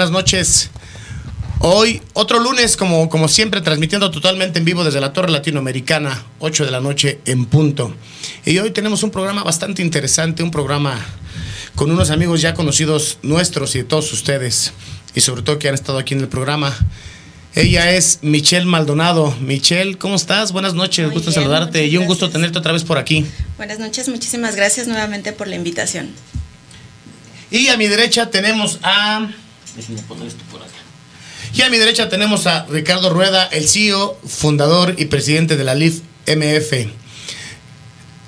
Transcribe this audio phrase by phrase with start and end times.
[0.00, 0.70] Buenas noches.
[1.58, 6.64] Hoy, otro lunes, como, como siempre, transmitiendo totalmente en vivo desde la Torre Latinoamericana, 8
[6.64, 7.94] de la noche en punto.
[8.46, 10.98] Y hoy tenemos un programa bastante interesante, un programa
[11.74, 14.72] con unos amigos ya conocidos nuestros y de todos ustedes,
[15.14, 16.74] y sobre todo que han estado aquí en el programa.
[17.54, 19.36] Ella es Michelle Maldonado.
[19.42, 20.52] Michelle, ¿cómo estás?
[20.52, 22.40] Buenas noches, Muy gusto bien, saludarte y un gusto gracias.
[22.40, 23.26] tenerte otra vez por aquí.
[23.58, 26.08] Buenas noches, muchísimas gracias nuevamente por la invitación.
[27.50, 29.28] Y a mi derecha tenemos a.
[29.76, 30.70] Déjenme poner esto por acá.
[31.54, 35.74] Y a mi derecha tenemos a Ricardo Rueda, el CEO, fundador y presidente de la
[35.74, 36.72] LIF MF.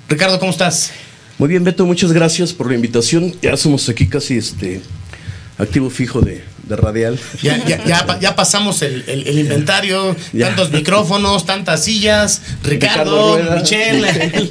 [0.09, 0.91] Ricardo, ¿cómo estás?
[1.37, 3.35] Muy bien, Beto, muchas gracias por la invitación.
[3.41, 4.81] Ya somos aquí casi este
[5.57, 7.19] activo fijo de, de Radial.
[7.41, 10.47] Ya, ya, ya, pa- ya pasamos el, el- el inventario, Ya.
[10.47, 13.55] tantos micrófonos, tantas sillas, Ricardo, Ricardo Rueda.
[13.61, 14.49] Michelle.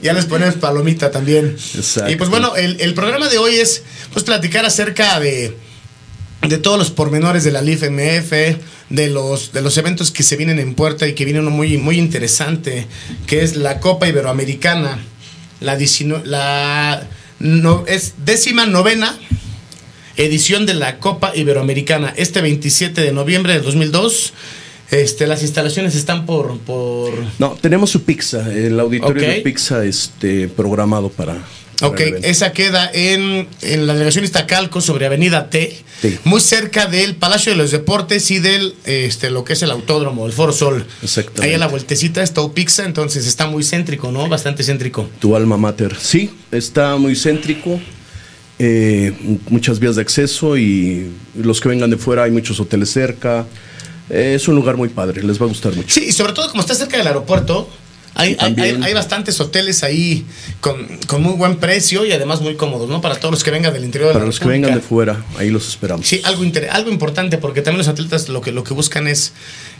[0.02, 1.56] ya les ponemos palomita también.
[1.74, 2.10] Exacto.
[2.10, 5.56] Y pues bueno, el, el programa de hoy es pues platicar acerca de,
[6.42, 8.32] de todos los pormenores de la LIF MF,
[8.90, 11.76] de los, de los eventos que se vienen en puerta y que viene uno muy,
[11.78, 12.86] muy interesante,
[13.26, 14.98] que es la Copa Iberoamericana,
[15.60, 15.78] la,
[16.24, 17.06] la
[17.38, 19.18] no, es décima novena
[20.16, 24.32] edición de la Copa Iberoamericana, este 27 de noviembre de 2002.
[24.90, 30.48] Este, las instalaciones están por, por No, tenemos su pizza, el auditorio de pizza este,
[30.48, 31.44] programado para.
[31.82, 36.18] Ok, esa queda en, en la delegación Iztacalco sobre Avenida T, Sí.
[36.24, 40.26] muy cerca del Palacio de los Deportes y del este lo que es el autódromo,
[40.26, 40.86] el Foro Sol.
[41.40, 44.28] Ahí a la vueltecita está Pizza, entonces está muy céntrico, ¿no?
[44.28, 45.08] Bastante céntrico.
[45.20, 45.96] Tu alma mater.
[45.98, 47.80] Sí, está muy céntrico.
[48.58, 49.12] eh,
[49.50, 53.46] muchas vías de acceso y los que vengan de fuera hay muchos hoteles cerca.
[54.08, 55.88] Eh, es un lugar muy padre, les va a gustar mucho.
[55.90, 57.68] Sí, y sobre todo como está cerca del aeropuerto,
[58.16, 58.82] hay, hay, También.
[58.82, 60.24] hay- hay bastantes hoteles ahí
[60.60, 63.00] con, con muy buen precio y además muy cómodos, ¿no?
[63.00, 65.24] Para todos los que vengan del interior de Para la los que vengan de fuera,
[65.38, 66.06] ahí los esperamos.
[66.06, 69.32] Sí, algo, algo importante, porque también los atletas lo que, lo que buscan es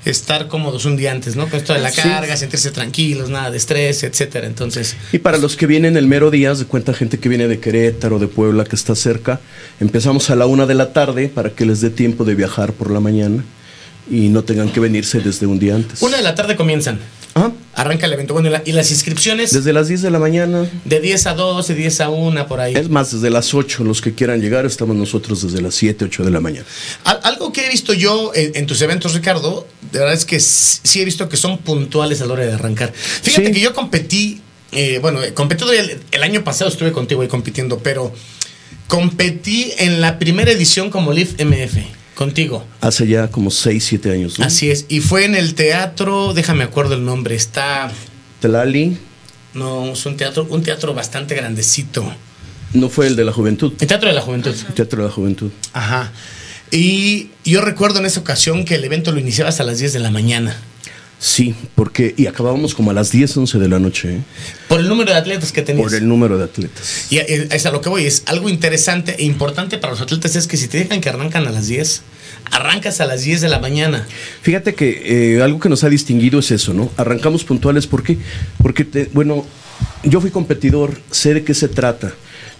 [0.04, 1.48] estar cómodos un día antes, ¿no?
[1.48, 2.00] Con esto de la Sí.
[2.02, 4.46] carga, sentirse tranquilos, nada de estrés, etcétera.
[4.46, 7.58] Entonces, Y para los que vienen el mero día, de cuenta gente que viene de
[7.58, 9.40] Querétaro, de Puebla, que está cerca,
[9.80, 12.90] empezamos a la una de la tarde para que les dé tiempo de viajar por
[12.90, 13.44] la mañana
[14.08, 16.00] y no tengan que venirse desde un día antes.
[16.02, 17.00] una de la tarde comienzan.
[17.36, 17.52] Ajá.
[17.74, 18.32] Arranca el evento.
[18.32, 20.66] Bueno, y, la- y las inscripciones Desde las 10 de la mañana.
[20.86, 22.74] de 10 a 12, 10 a 1, por ahí.
[22.74, 26.24] Es más, desde las 8, los que quieran llegar, estamos nosotros desde las 7, 8
[26.24, 26.64] de la mañana.
[27.04, 30.40] Al- Algo que he visto yo en, en tus eventos, Ricardo, de verdad es que
[30.40, 32.92] sí he visto que son puntuales a la hora de arrancar.
[32.94, 33.52] Fíjate Sí.
[33.52, 34.40] que yo competí,
[34.72, 38.14] eh, bueno, eh, competí el, el año pasado estuve contigo ahí compitiendo, pero
[38.88, 41.76] competí en la primera edición como Live MF,
[42.16, 42.66] contigo.
[42.80, 44.38] Hace ya como 6, 7 años.
[44.40, 44.44] ¿no?
[44.44, 47.92] Así es, y fue en el teatro, déjame acuerdo el nombre, está,
[48.40, 48.98] Telali
[49.56, 52.04] no, es un teatro, un teatro bastante grandecito.
[52.74, 53.72] no fue el de la juventud.
[53.80, 54.54] El Teatro de la Juventud.
[54.74, 55.50] Teatro de la Juventud.
[55.72, 56.12] Ajá.
[56.70, 59.98] Y yo recuerdo en esa ocasión que el evento lo iniciabas a las 10 de
[60.00, 60.56] la mañana.
[61.18, 62.14] Sí, porque.
[62.16, 64.20] Y acabábamos como a las 10, 11 de la noche, ¿eh?
[64.68, 65.84] Por el número de atletas que tenías.
[65.86, 67.06] por el número de atletas.
[67.10, 70.36] Y es es a lo que voy, es algo interesante e importante para los atletas
[70.36, 72.02] es que si te dejan que arrancan a las 10,
[72.50, 74.06] arrancas a las 10 de la mañana.
[74.42, 76.90] Fíjate que eh, algo que nos ha distinguido es eso, ¿no?
[76.98, 78.18] Arrancamos puntuales, ¿por qué?
[78.62, 79.46] Porque, te- bueno,
[80.04, 82.12] yo fui competidor, sé de qué se trata.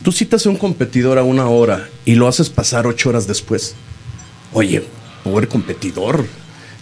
[0.02, 3.74] Tú citas a un competidor a una hora y lo haces pasar ocho horas después.
[4.54, 4.82] Oye,
[5.24, 6.24] pobre competidor,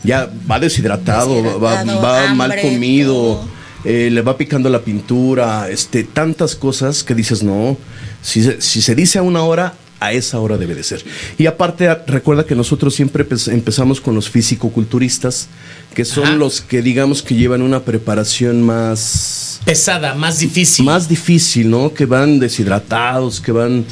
[0.04, 3.44] ya va deshidratado, va, Deshidratado, va mal hambre, comido,
[3.84, 7.76] eh, le va picando la pintura, este, tantas cosas que dices, no,
[8.22, 11.02] si se, si se dice a una hora, a esa hora debe de ser.
[11.38, 15.48] Y aparte, a- recuerda que nosotros siempre empe- empezamos con los físico-culturistas,
[15.94, 16.32] que son Ajá.
[16.36, 20.84] los que digamos que llevan una preparación más Pesada, más difícil.
[20.84, 21.94] más difícil, ¿no?
[21.94, 23.84] Que van deshidratados, que van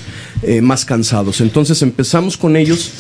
[0.42, 1.40] eh, más cansados.
[1.40, 2.90] Entonces empezamos con ellos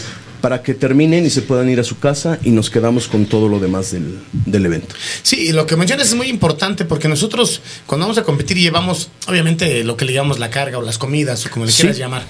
[0.42, 3.48] para que terminen y se puedan ir a su casa y nos quedamos con todo
[3.48, 4.94] lo demás del, del evento.
[5.22, 8.62] Sí, y lo que mencionas es muy importante porque nosotros cuando vamos a competir y
[8.62, 11.78] llevamos, obviamente, lo que le llamamos la carga o las comidas o como le Sí.
[11.82, 12.24] quieras llamar.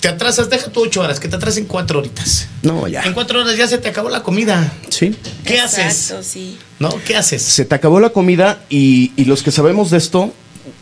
[0.00, 2.48] Te atrasas, deja tú ocho horas, que te atrasen cuatro horitas.
[2.62, 3.02] No, ya.
[3.02, 4.72] En cuatro horas ya se te acabó la comida.
[4.88, 5.14] Sí.
[5.44, 5.86] ¿Qué Exacto,
[6.18, 6.26] haces?
[6.26, 6.56] sí.
[6.80, 6.90] ¿No?
[7.06, 7.42] ¿Qué haces?
[7.42, 10.32] Se te acabó la comida y, y los que sabemos de esto,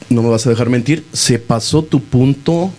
[0.08, 2.72] no me vas a dejar mentir, se pasó tu punto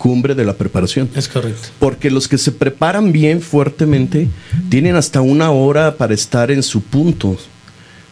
[0.00, 1.10] cumbre de la preparación.
[1.14, 1.68] Es correcto.
[1.78, 4.28] Porque los que se preparan bien fuertemente
[4.70, 7.36] tienen hasta una hora para estar en su punto.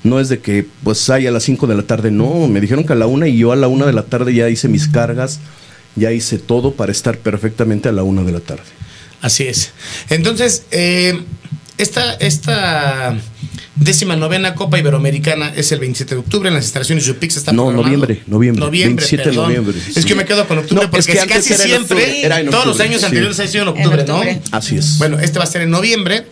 [0.04, 2.10] No es de que, pues, hay a las 5 de la tarde.
[2.10, 4.34] No, me dijeron que a la una y yo a la una de la tarde
[4.34, 5.40] ya hice mis cargas,
[5.96, 8.68] ya hice todo para estar perfectamente a la una de la tarde.
[9.22, 9.70] Así es.
[10.10, 11.22] Entonces, eh,
[11.78, 13.16] esta, esta
[13.80, 17.36] décima novena Copa Iberoamericana es el 27 de octubre en las instalaciones de Upix.
[17.36, 17.84] Está No, programado.
[17.84, 19.44] noviembre, noviembre, Noviembre, 27 de perdón.
[19.48, 20.04] noviembre, Es sí.
[20.04, 22.66] que me quedo con octubre No, es porque que casi siempre, octubre, era en todos
[22.66, 23.06] los años sí.
[23.06, 24.34] anteriores ha sido en octubre, octubre.
[24.50, 24.56] ¿no?
[24.56, 24.98] Así es.
[24.98, 26.26] Bueno, este va a ser en noviembre.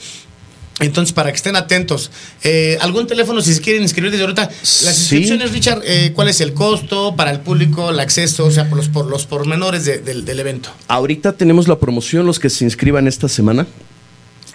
[0.79, 2.11] Entonces, para que estén atentos,
[2.45, 4.43] eh, ¿algún teléfono si se quieren inscribir desde ahorita?
[4.43, 5.17] Las Sí.
[5.17, 8.77] inscripciones, Richard, eh, ¿cuál es el costo para el público, el acceso, o sea, por
[8.77, 10.69] los, por los pormenores de- del, del evento?
[10.89, 13.67] Ahorita tenemos la promoción, los que se inscriban esta semana.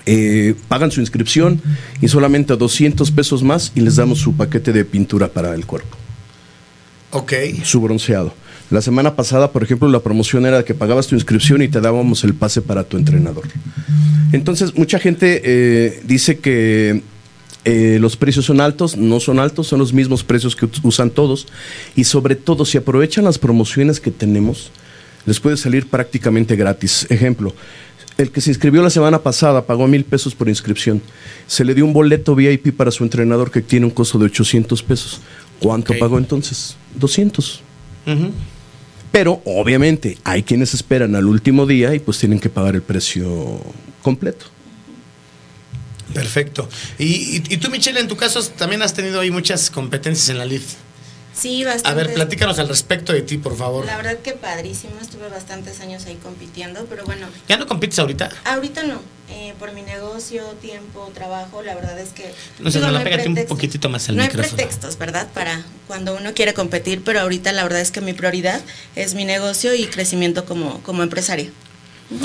[0.06, 1.62] Eh, pagan su inscripción
[2.02, 5.98] y solamente 200 pesos más y les damos su paquete de pintura para el cuerpo,
[7.12, 7.34] Ok.
[7.64, 8.34] su bronceado.
[8.70, 12.24] La semana pasada, por ejemplo, la promoción era que pagabas tu inscripción y te dábamos
[12.24, 13.44] el pase para tu entrenador.
[14.32, 17.02] Entonces, mucha gente eh, dice que
[17.66, 21.48] eh, los precios son altos, no son altos, son los mismos precios que usan todos.
[21.98, 24.72] Y sobre todo, si aprovechan las promociones que tenemos,
[25.26, 27.06] les puede salir prácticamente gratis.
[27.10, 27.54] Ejemplo,
[28.18, 31.02] el que se inscribió la semana pasada pagó mil pesos por inscripción.
[31.48, 34.84] Se le dio un boleto VIP para su entrenador que tiene un costo de 800
[34.84, 35.22] pesos.
[35.60, 36.76] ¿Cuánto pagó entonces?
[36.96, 37.62] 200.
[38.08, 38.32] Ujú.
[39.12, 43.60] Pero obviamente hay quienes esperan al último día y pues tienen que pagar el precio
[44.02, 44.46] completo.
[46.14, 46.68] Perfecto.
[46.98, 50.38] Y, y, y tú, Michelle, en tu caso también has tenido ahí muchas competencias en
[50.38, 50.76] la LIF.
[51.34, 51.90] Sí, bastante.
[51.90, 53.86] A ver, platícanos al respecto de ti, por favor.
[53.86, 58.30] La verdad que padrísimo, estuve bastantes años ahí compitiendo, pero bueno, ¿Ya no compites ahorita?
[58.44, 59.00] ahorita no.
[59.30, 62.34] eh, por mi negocio, tiempo, trabajo, la verdad es que...
[62.60, 65.30] No sé, digo, no la hay pégate un poquitito más al No hay pretextos, ¿verdad?
[65.34, 68.60] Para cuando uno quiere competir, pero ahorita la verdad es que mi prioridad
[68.98, 71.50] es mi negocio y crecimiento como, como empresaria.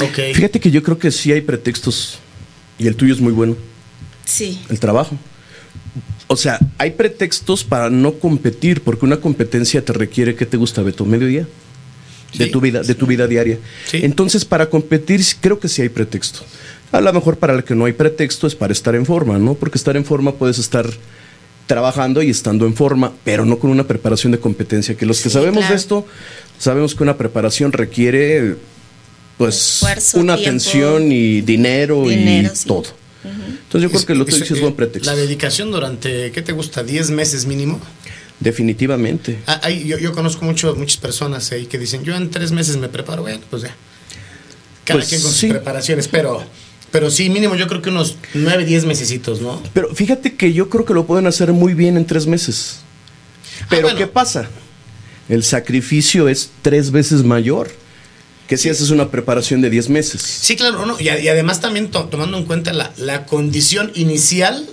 [0.03, 0.35] Ok.
[0.35, 2.19] Fíjate que yo creo que sí hay pretextos
[2.77, 3.57] y el tuyo es muy bueno,
[4.25, 5.17] Sí, el trabajo.
[6.39, 10.83] O sea, hay pretextos para no competir porque una competencia te requiere que te gusta
[10.83, 11.49] Beto mediodía
[12.37, 12.51] de Sí.
[12.51, 13.59] tu vida, de tu vida diaria.
[13.87, 14.01] Sí.
[14.03, 16.41] Entonces, para competir sí creo que sí hay pretexto.
[16.93, 19.55] A lo mejor para el que no hay pretexto es para estar en forma, ¿no?
[19.55, 20.87] Porque estar en forma puedes estar
[21.67, 24.95] trabajando y estando en forma, pero no con una preparación de competencia.
[24.95, 25.71] Que los que Sí, sabemos claro.
[25.75, 26.07] de esto,
[26.59, 28.57] sabemos que una preparación requiere
[29.39, 32.57] pues Esfuerzo, una tiempo, atención y dinero, dinero, y
[33.25, 35.11] Entonces yo creo que lo tuyo sí es buen eh, pretexto.
[35.11, 36.85] La dedicación durante, ¿qué te gusta?
[36.85, 37.81] ¿10 meses mínimo?
[38.41, 39.39] Definitivamente.
[39.47, 42.77] Ah, hay- yo, yo conozco mucho, muchas personas ahí que dicen, yo en tres meses
[42.77, 43.23] me preparo.
[43.23, 43.75] Bueno, pues ya.
[44.85, 45.41] Cada Pues quien con sí.
[45.41, 46.45] sus preparaciones, pero,
[46.93, 49.61] pero sí, mínimo yo creo que unos 9, 10 mesecitos, ¿no?
[49.73, 52.79] Pero fíjate que yo creo que lo pueden hacer muy bien en tres meses.
[53.69, 53.99] Pero Ah, bueno.
[53.99, 54.49] ¿qué pasa?
[55.29, 57.71] El sacrificio es tres veces mayor
[58.49, 60.23] que si haces una preparación de 10 meses.
[60.23, 60.99] Sí, claro, no.
[61.01, 64.67] Y, además también to- tomando en cuenta la, la condición inicial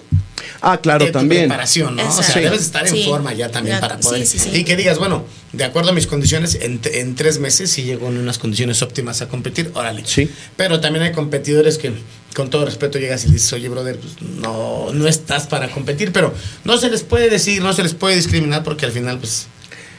[0.65, 1.43] Ah, claro, de tu también.
[1.43, 2.07] preparación, ¿no?
[2.07, 3.03] O sea, debes estar en Sí.
[3.03, 4.25] forma ya también Ya, para poder.
[4.25, 4.49] sí, sí.
[4.53, 8.07] Y que digas, bueno, de acuerdo a mis condiciones, en, en tres meses sí llego
[8.07, 10.03] en unas condiciones óptimas a competir, órale.
[10.05, 10.29] Sí.
[10.55, 11.91] Pero también hay competidores que,
[12.33, 16.33] con todo respeto, llegas y dices, oye, brother, pues, no, no estás para competir, pero
[16.63, 19.47] no se les puede decir, no se les puede discriminar porque al final, pues,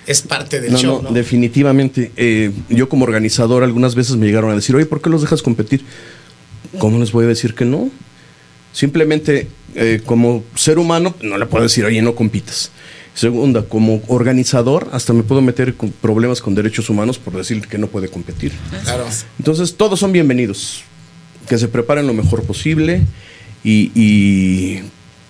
[0.06, 1.14] es parte del No, show, no, ¿no?
[1.14, 2.12] definitivamente.
[2.16, 5.42] Eh, yo como organizador algunas veces me llegaron a decir, oye, ¿por qué los dejas
[5.42, 5.84] competir?
[6.78, 7.90] ¿Cómo les voy a decir que no?
[8.72, 12.70] Simplemente eh, como ser humano no le puedo decir, oye, no compitas.
[13.14, 17.78] Segunda, como organizador hasta me puedo meter con problemas con derechos humanos por decir que
[17.78, 18.50] no puede competir.
[18.82, 19.06] Claro.
[19.38, 20.82] Entonces todos son bienvenidos.
[21.48, 23.02] Que se preparen lo mejor posible
[23.62, 24.80] y, y,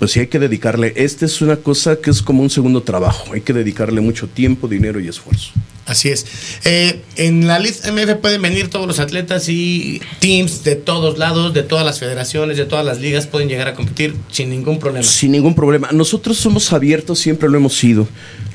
[0.04, 0.92] pues sí hay que dedicarle.
[0.96, 3.32] Esta es una cosa que es como un segundo trabajo.
[3.32, 5.52] Hay que dedicarle mucho tiempo, dinero y esfuerzo.
[5.86, 6.26] Así es.
[6.66, 11.54] Eh, en la Lid MF pueden venir todos los atletas y teams de todos lados,
[11.54, 15.06] de todas las federaciones, de todas las ligas, pueden llegar a competir sin ningún problema.
[15.06, 15.88] Sin ningún problema.
[15.90, 18.06] Nosotros somos abiertos, siempre lo hemos sido.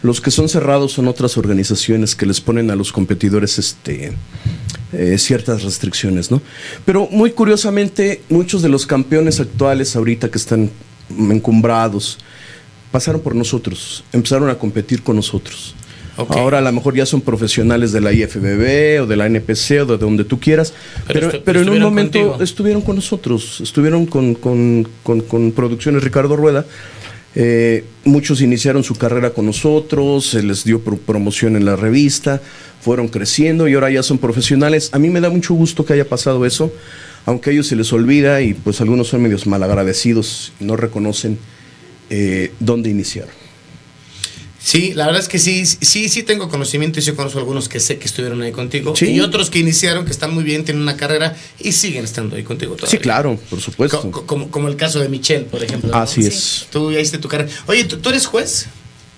[0.03, 4.13] Los que son cerrados son otras organizaciones que les ponen a los competidores este,
[4.94, 6.44] eh, ciertas restricciones, ¿no?
[6.86, 10.70] Pero muy curiosamente, muchos de los campeones actuales ahorita que están
[11.10, 12.18] encumbrados
[12.92, 15.75] pasaron por nosotros, empezaron a competir con nosotros.
[16.18, 19.86] Ahora a lo mejor ya son profesionales de la IFBB o de la NPC o
[19.86, 20.74] de donde tú quieras.
[21.08, 22.44] Pero Pero, en un momento contigo.
[22.44, 26.66] estuvieron con nosotros, estuvieron con, con- con- con Producciones Ricardo Rueda.
[27.36, 32.42] Eh, muchos iniciaron su carrera con nosotros, se les dio pro- promoción en la revista,
[32.82, 34.89] fueron creciendo y ahora ya son profesionales.
[34.92, 36.74] A mí me da mucho gusto que haya pasado eso,
[37.29, 41.38] aunque a ellos se les olvida y pues algunos son medios malagradecidos y no reconocen
[42.09, 43.31] eh, dónde iniciaron.
[44.62, 47.79] Sí, la verdad es que sí, sí, sí tengo conocimiento y sí conozco algunos que
[47.79, 48.93] sé que estuvieron ahí contigo.
[48.95, 49.05] Sí.
[49.12, 52.43] Y otros que iniciaron, que están muy bien, tienen una carrera y siguen estando ahí
[52.43, 52.91] contigo todavía.
[52.91, 54.01] Sí, claro, por supuesto.
[54.01, 55.95] Co- co- como, como el caso de Michelle, por ejemplo.
[55.95, 56.27] Así Sí.
[56.27, 56.67] es.
[56.71, 57.50] Tú ya hiciste tu carrera.
[57.67, 58.65] Oye, ¿tú, tú eres juez?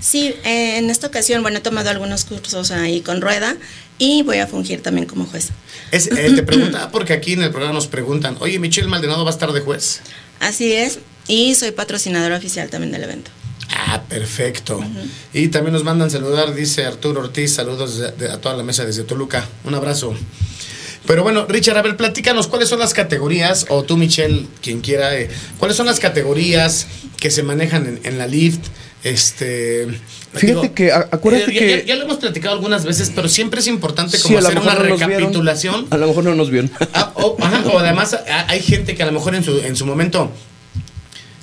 [0.01, 3.55] Sí, eh, en esta ocasión, bueno, he tomado algunos cursos ahí con Rueda
[3.99, 5.49] y voy a fungir también como juez.
[5.91, 9.29] Es, eh, te preguntaba porque aquí en el programa nos preguntan, oye, Michelle Maldonado va
[9.29, 10.01] a estar de juez.
[10.39, 13.29] Así es, y soy patrocinadora oficial también del evento.
[13.73, 14.83] Ah, perfecto.
[15.33, 18.83] Y también nos mandan saludar, dice Arturo Ortiz, saludos de- de- a toda la mesa
[18.85, 19.47] desde Toluca.
[19.63, 20.13] Un abrazo.
[21.05, 25.15] Pero bueno, Richard, a ver, platícanos cuáles son las categorías, o tú, Michelle, quien quiera,
[25.17, 28.61] eh, cuáles son las categorías que se manejan en, en la lift.
[29.03, 29.87] Este.
[30.33, 33.67] Fíjate que, acuérdate ya, que- Ya, ya lo hemos platicado algunas veces, pero siempre es
[33.67, 35.87] importante como hacer una no recapitulación.
[35.89, 36.71] A lo mejor no nos vieron.
[36.93, 39.75] Ah, o, ajá, o además a- hay gente que a lo mejor en su, en
[39.75, 40.31] su momento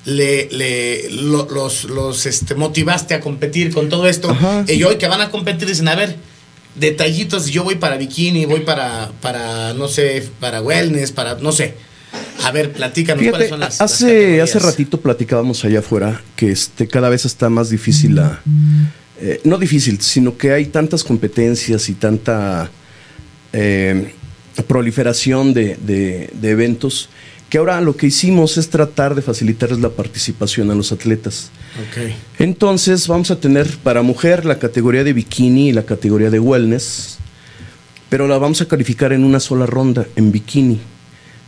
[0.05, 4.31] le, le lo- los, los este, motivaste a competir con todo esto.
[4.31, 4.65] Ajá.
[4.69, 6.17] Y hoy que van a competir dicen, a ver,
[6.77, 11.75] detallitos, yo voy para bikini, voy para, para no sé, para wellness, para, no sé.
[12.45, 16.87] A ver, platícanos Fíjate, cuáles son las, hace, hace ratito platicábamos allá afuera que este,
[16.89, 18.41] cada vez está más difícil la...
[19.21, 22.71] eh, no difícil, sino que hay tantas competencias y tanta
[23.53, 24.13] eh,
[24.67, 27.09] proliferación de, de- de eventos
[27.51, 31.51] que ahora lo que hicimos es tratar de facilitarles la participación a los atletas.
[31.91, 32.13] Ok.
[32.39, 37.17] Entonces vamos a tener para mujer la categoría de bikini y la categoría de wellness,
[38.11, 40.79] pero la vamos a calificar en una sola ronda, en bikini.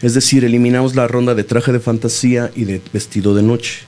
[0.02, 3.80] Es decir, eliminamos la ronda de traje de fantasía y de vestido de noche.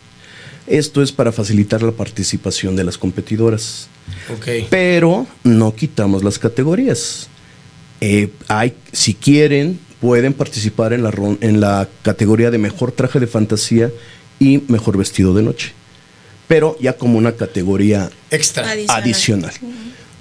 [0.67, 3.89] Esto es para facilitar la participación de las competidoras.
[4.37, 4.67] Ok.
[4.71, 7.29] Pero no quitamos las categorías.
[8.01, 13.19] Eh, hay, si quieren, pueden participar en la, ron- en la categoría de mejor traje
[13.21, 13.91] de fantasía
[14.39, 15.73] y mejor vestido de noche.
[16.49, 18.69] Pero ya como una categoría Extra.
[18.71, 19.03] Adicional.
[19.03, 19.53] adicional.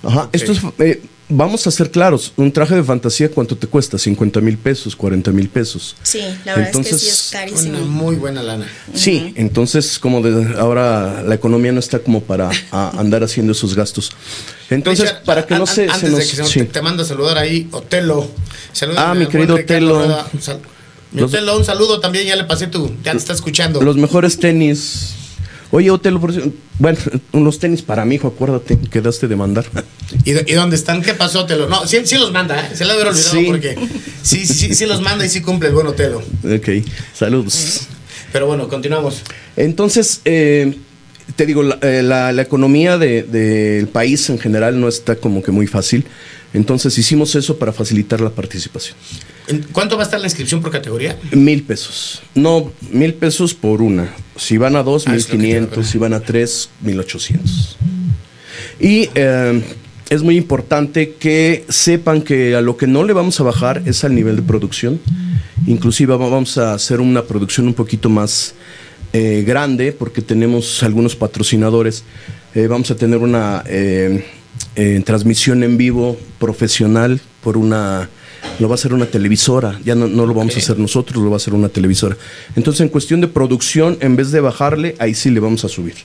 [0.03, 0.29] Ajá.
[0.31, 3.97] Esto es, eh, vamos a ser claros, un traje de fantasía, ¿cuánto te cuesta?
[3.97, 5.95] 50 mil pesos, 40 mil pesos.
[6.03, 7.77] Sí, la verdad es que sí Entonces, es carísimo.
[7.77, 8.67] Una muy buena lana.
[8.93, 13.75] Sí, entonces como de, ahora la economía no está como para a- andar haciendo esos
[13.75, 14.11] gastos.
[14.69, 16.19] Entonces, Richard, para que no se, antes se nos...
[16.19, 16.59] de que se nos- sí.
[16.59, 18.29] te, te mando a saludar ahí, Otelo.
[18.97, 20.25] Ah, mi querido Otelo.
[21.19, 23.81] Otelo, un saludo también, ya le pasé tu, ya te está escuchando.
[23.81, 25.15] Los mejores tenis.
[25.71, 26.19] Oye, Otelo,
[26.79, 26.97] bueno,
[27.31, 29.65] unos tenis para mi hijo, acuérdate, quedaste de mandar.
[30.25, 31.01] ¿Y, dónde están?
[31.01, 31.69] ¿Qué pasó, Otelo?
[31.69, 32.75] No, sí, sí los manda, ¿eh?
[32.75, 33.45] Se lo hubiera olvidado Sí.
[33.47, 33.77] porque
[34.21, 36.17] sí, sí, sí, sí los manda y sí cumple el buen Otelo.
[36.43, 36.69] ok,
[37.13, 37.87] saludos.
[38.33, 39.21] Pero bueno, continuamos.
[39.55, 40.75] Entonces, eh,
[41.37, 45.41] te digo, la, eh, la- la economía de- del país en general no está como
[45.41, 46.05] que muy fácil.
[46.53, 48.97] Entonces hicimos eso para facilitar la participación.
[49.51, 51.17] ¿En- ¿Cuánto va a estar la inscripción por categoría?
[51.31, 52.22] Mil pesos.
[52.36, 54.13] No, mil pesos por una.
[54.36, 55.88] Si van a dos, Ah, mil quinientos.
[55.88, 57.77] Si van a tres, mil ochocientos.
[58.79, 59.62] Y eh,
[60.10, 64.03] es muy importante que sepan que a lo que no le vamos a bajar es
[64.03, 65.00] al nivel de producción.
[65.67, 68.55] Inclusive va- vamos a hacer una producción un poquito más
[69.13, 72.03] eh, grande porque tenemos algunos patrocinadores.
[72.55, 74.25] Eh, vamos a tener una eh,
[74.75, 78.10] eh, transmisión en vivo profesional por una...
[78.60, 81.29] Lo va a hacer una televisora, ya no, no lo vamos a hacer nosotros, lo
[81.29, 82.15] va a hacer una televisora.
[82.55, 85.96] Entonces, en cuestión de producción, en vez de bajarle, ahí sí le vamos a subir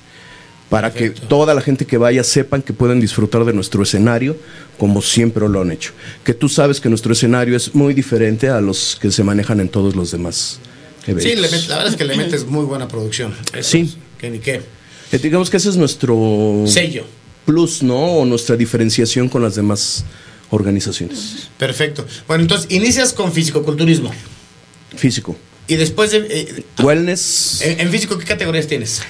[0.70, 1.20] para Perfecto.
[1.22, 4.36] que toda la gente que vaya sepan que pueden disfrutar de nuestro escenario
[4.78, 5.92] como siempre lo han hecho.
[6.24, 9.68] Que tú sabes que nuestro escenario es muy diferente a los que se manejan en
[9.68, 10.58] todos los demás
[11.06, 11.30] eventos.
[11.30, 13.32] Sí, met- la verdad es que le metes muy buena producción.
[13.60, 13.96] Sí.
[14.18, 14.60] Que ni qué.
[15.12, 17.04] Eh, digamos que ese es nuestro Sello.
[17.44, 17.96] plus, ¿no?
[17.98, 20.04] O nuestra diferenciación con las demás
[20.50, 21.48] organizaciones.
[21.58, 22.06] Perfecto.
[22.28, 24.10] Bueno, entonces inicias con fisicoculturismo.
[24.96, 25.36] Físico.
[25.68, 26.18] Y después de.
[26.30, 27.60] eh, Wellness.
[27.62, 29.02] en, en físico, ¿qué categorías tienes?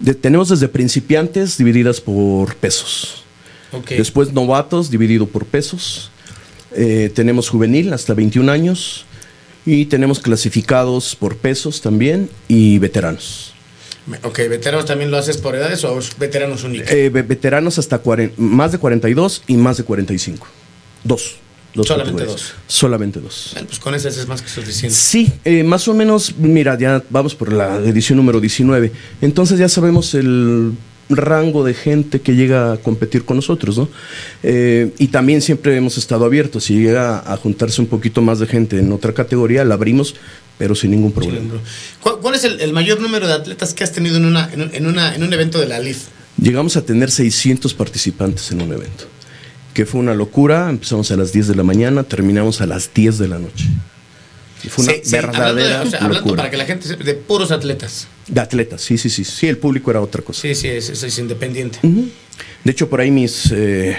[0.00, 3.24] de- tenemos desde principiantes divididas por pesos.
[3.72, 3.90] Ok.
[3.90, 6.10] Después novatos dividido por pesos.
[6.74, 9.04] Eh, tenemos juvenil hasta 21 años.
[9.68, 13.52] Y tenemos clasificados por pesos también y veteranos.
[14.22, 16.88] Ok, veteranos también lo haces por edades o veteranos únicos.
[16.92, 18.00] Eh, ve- veteranos hasta
[18.36, 20.46] más de 42 y más de 45.
[21.06, 21.36] Dos.
[21.74, 22.52] dos Solamente dos.
[22.66, 23.50] Solamente dos.
[23.52, 24.94] Bueno, pues con esas es más que suficiente.
[24.96, 28.92] Sí, eh, más o menos, mira, ya vamos por la edición número 19.
[29.20, 30.72] Entonces ya sabemos el
[31.08, 33.88] rango de gente que llega a competir con nosotros, ¿no?
[34.42, 36.64] Eh, y también siempre hemos estado abiertos.
[36.64, 40.16] Si llega a juntarse un poquito más de gente en otra categoría, la abrimos,
[40.58, 41.54] pero sin ningún problema.
[42.00, 44.62] ¿Cuál, cuál es el, el mayor número de atletas que has tenido en, una, en,
[44.62, 46.06] un- en una, en un evento de la LIF?
[46.40, 49.04] Llegamos a tener 600 participantes en un evento,
[49.76, 50.70] que fue una locura.
[50.70, 53.66] Empezamos a las 10 de la mañana, terminamos a las 10 de la noche.
[54.70, 56.36] Fue una Sí, sí, hablando, de- verdadera o sea, hablando locura.
[56.38, 58.08] para que la gente sepa, de puros atletas.
[58.26, 59.22] De atletas, sí, sí, sí.
[59.22, 60.40] Sí, el público era otra cosa.
[60.40, 61.78] Sí, sí, es, es- es independiente.
[61.82, 63.52] De hecho, por ahí mis.
[63.52, 63.96] eh,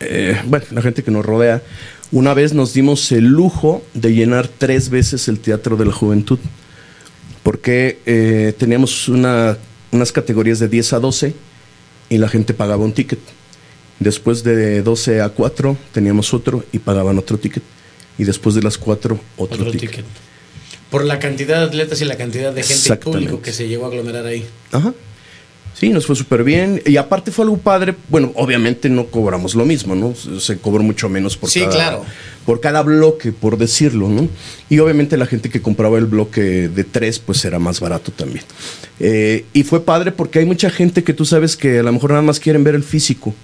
[0.00, 1.62] eh, bueno, la gente que nos rodea.
[2.12, 6.38] Una vez nos dimos el lujo de llenar tres veces el Teatro de la Juventud.
[7.42, 9.56] Porque eh, teníamos una-
[9.92, 11.34] unas categorías de 10 a 12
[12.10, 13.18] y la gente pagaba un ticket.
[14.00, 17.62] Después de 12 a 4 teníamos otro y pagaban otro ticket.
[18.18, 19.90] Y después de las 4 otro, Otro ticket.
[19.90, 20.04] ticket.
[20.90, 23.84] Por la cantidad de atletas y la cantidad de gente y público que se llegó
[23.84, 24.44] a aglomerar ahí.
[24.72, 24.94] Ajá.
[25.76, 26.80] Sí, nos fue súper bien.
[26.86, 27.96] Y aparte fue algo padre.
[28.08, 30.14] Bueno, obviamente no cobramos lo mismo, ¿no?
[30.14, 32.04] Se- Se cobró mucho menos por, Sí, cada, claro.
[32.46, 34.28] por cada bloque, por decirlo, ¿no?
[34.70, 38.44] Y obviamente la gente que compraba el bloque de tres, pues era más barato también.
[39.00, 42.10] Eh, y fue padre porque hay mucha gente que tú sabes que a lo mejor
[42.10, 43.34] nada más quieren ver el físico.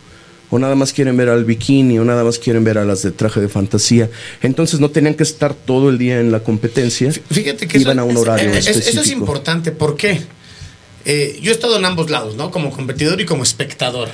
[0.51, 3.13] O nada más quieren ver al bikini, o nada más quieren ver a las de
[3.13, 4.11] traje de fantasía.
[4.43, 7.13] Entonces no tenían que estar todo el día en la competencia.
[7.31, 9.71] Fíjate que iban eso, a un es- horario es- eso es importante.
[9.71, 10.21] ¿Por qué?
[11.05, 12.51] Eh, yo he estado en ambos lados, ¿no?
[12.51, 14.09] Como competidor y como espectador.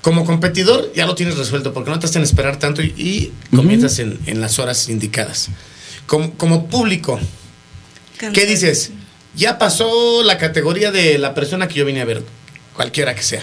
[0.00, 3.98] Como competidor ya lo tienes resuelto porque no te hacen esperar tanto y, y comienzas
[3.98, 5.48] en, en las horas indicadas.
[6.06, 7.20] Como, como público,
[8.32, 8.92] ¿qué dices?
[9.36, 12.22] Ya pasó la categoría de la persona que yo vine a ver,
[12.74, 13.42] cualquiera que sea.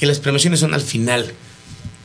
[0.00, 1.32] Y las premiaciones son al final.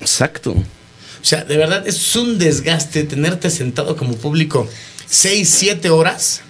[0.02, 0.52] Exacto.
[0.52, 4.68] O sea, de verdad es un desgaste tenerte sentado como público
[5.08, 6.42] 6, 7 horas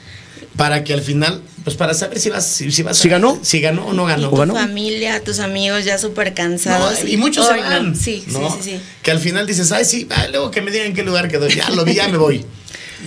[0.55, 3.39] para que al final, pues para saber si vas, si, si vas Si a- ganó.
[3.41, 4.29] si ganó o no Y ganó.
[4.29, 4.53] tu ganó?
[4.55, 7.03] familia, tus amigos ya súper cansados.
[7.03, 7.95] No, y muchos se van.
[7.95, 8.49] Sí, ¿no?
[8.51, 8.79] sí, sí, sí.
[9.03, 11.47] Que al final dices, ay, sí, ah, luego que me digan en qué lugar quedó.
[11.47, 12.45] Ya lo vi, ya me voy.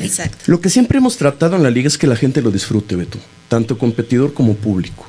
[0.00, 0.38] Exacto.
[0.46, 3.18] Lo que siempre hemos tratado en la liga es que la gente lo disfrute, Beto,
[3.48, 5.08] tanto competidor como público.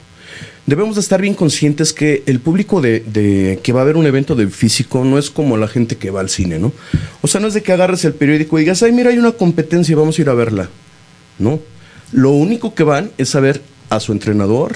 [0.67, 4.05] Debemos de estar bien conscientes que el público de, de- que va a ver un
[4.05, 6.73] evento de físico no es como la gente que va al cine, ¿no?
[7.21, 9.31] O sea, no es de que agarres el periódico y digas, ay, mira, hay una
[9.31, 10.69] competencia, vamos a ir a verla.
[11.39, 11.59] No.
[12.11, 14.75] Lo único que van es a ver a su entrenador,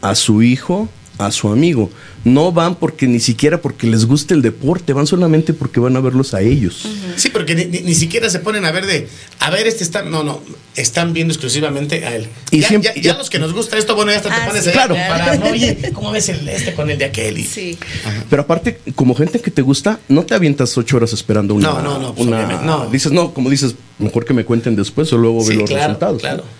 [0.00, 1.90] a su hijo, a su amigo.
[2.24, 6.00] No van porque ni siquiera porque les guste el deporte, van solamente porque van a
[6.00, 6.86] verlos a ellos.
[7.16, 10.02] Sí, porque ni, ni- ni siquiera se ponen a ver de, a ver, este está,
[10.02, 10.40] no, no,
[10.74, 12.26] están viendo exclusivamente a él.
[12.50, 14.34] Y ya, siempre- ya- ya ya- los que nos gusta esto, bueno, ya hasta te
[14.34, 14.94] Ah, pones sí, claro.
[14.94, 17.38] para, no, oye, ¿cómo ves el este con el de aquel?
[17.38, 17.78] Y- Sí.
[18.28, 21.68] Pero aparte, como gente que te gusta, no te avientas ocho horas esperando una.
[21.68, 22.86] No, no, no, pues, una- no.
[22.90, 25.84] Dices, no, como dices, mejor que me cuenten después o luego Sí, ver los claro,
[25.86, 26.20] resultados.
[26.20, 26.36] claro.
[26.38, 26.55] ¿no?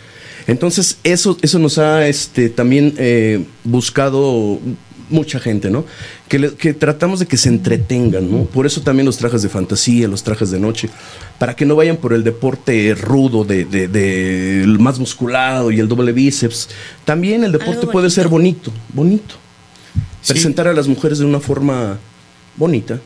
[0.46, 4.60] Entonces, eso, eso nos ha este, también eh, buscado
[5.08, 5.84] mucha gente, ¿no?
[6.28, 8.44] Que, le- que tratamos de que se entretengan, ¿no?
[8.44, 10.88] Por eso también los trajes de fantasía, los trajes de noche,
[11.38, 15.78] para que no vayan por el deporte rudo, de, de- de el más musculado y
[15.80, 16.68] el doble bíceps.
[17.04, 18.72] También el deporte puede ser bonito.
[18.92, 19.34] bonito, bonito.
[20.22, 20.32] Sí.
[20.32, 21.98] Presentar a las mujeres de una forma
[22.56, 23.00] bonita.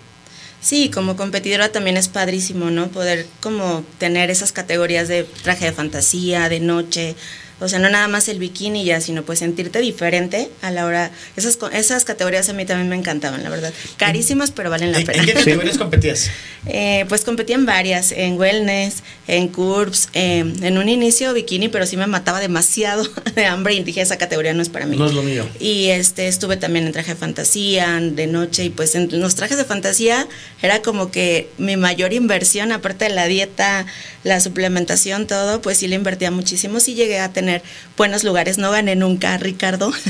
[0.61, 2.88] Sí, como competidora también es padrísimo, ¿no?
[2.88, 7.16] Poder como tener esas categorías de traje de fantasía, de noche,
[7.61, 11.11] o sea, no nada más el bikini ya, sino pues sentirte diferente a la hora.
[11.37, 13.73] Esas, esas categorías a mí también me encantaban, la verdad.
[13.96, 15.18] Carísimas, pero valen la ¿En, pena.
[15.20, 16.31] en qué categorías competías?
[16.66, 21.87] Eh, pues competí en varias, en wellness, en curves, eh, en un inicio bikini, pero
[21.87, 24.96] sí me mataba demasiado de hambre y dije, esa categoría no es para mí.
[24.96, 25.46] No es lo mío.
[25.59, 29.59] Y este estuve también en traje de fantasía, de noche, y pues en los trajes
[29.59, 30.27] de fantasía
[30.62, 33.87] era como que mi mayor inversión, aparte de la dieta,
[34.25, 37.49] la suplementación, todo, pues sí le invertía muchísimo, sí llegué a tener
[37.96, 39.92] buenos lugares, no gané nunca, Ricardo.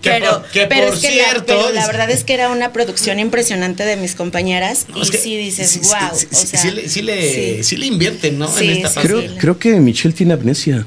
[0.00, 2.24] que pero por- que pero por es que cierto, la, pero la dice- verdad es
[2.24, 5.80] que era una producción impresionante de mis compañeras No, y es que sí dices, sí,
[5.80, 6.16] wow.
[6.18, 7.64] sí, o sea, sí le, sí le, sí.
[7.64, 8.48] sí le invierten, ¿no?
[8.48, 9.00] Sí, en esta.
[9.02, 10.86] Creo, creo que Michelle tiene amnesia.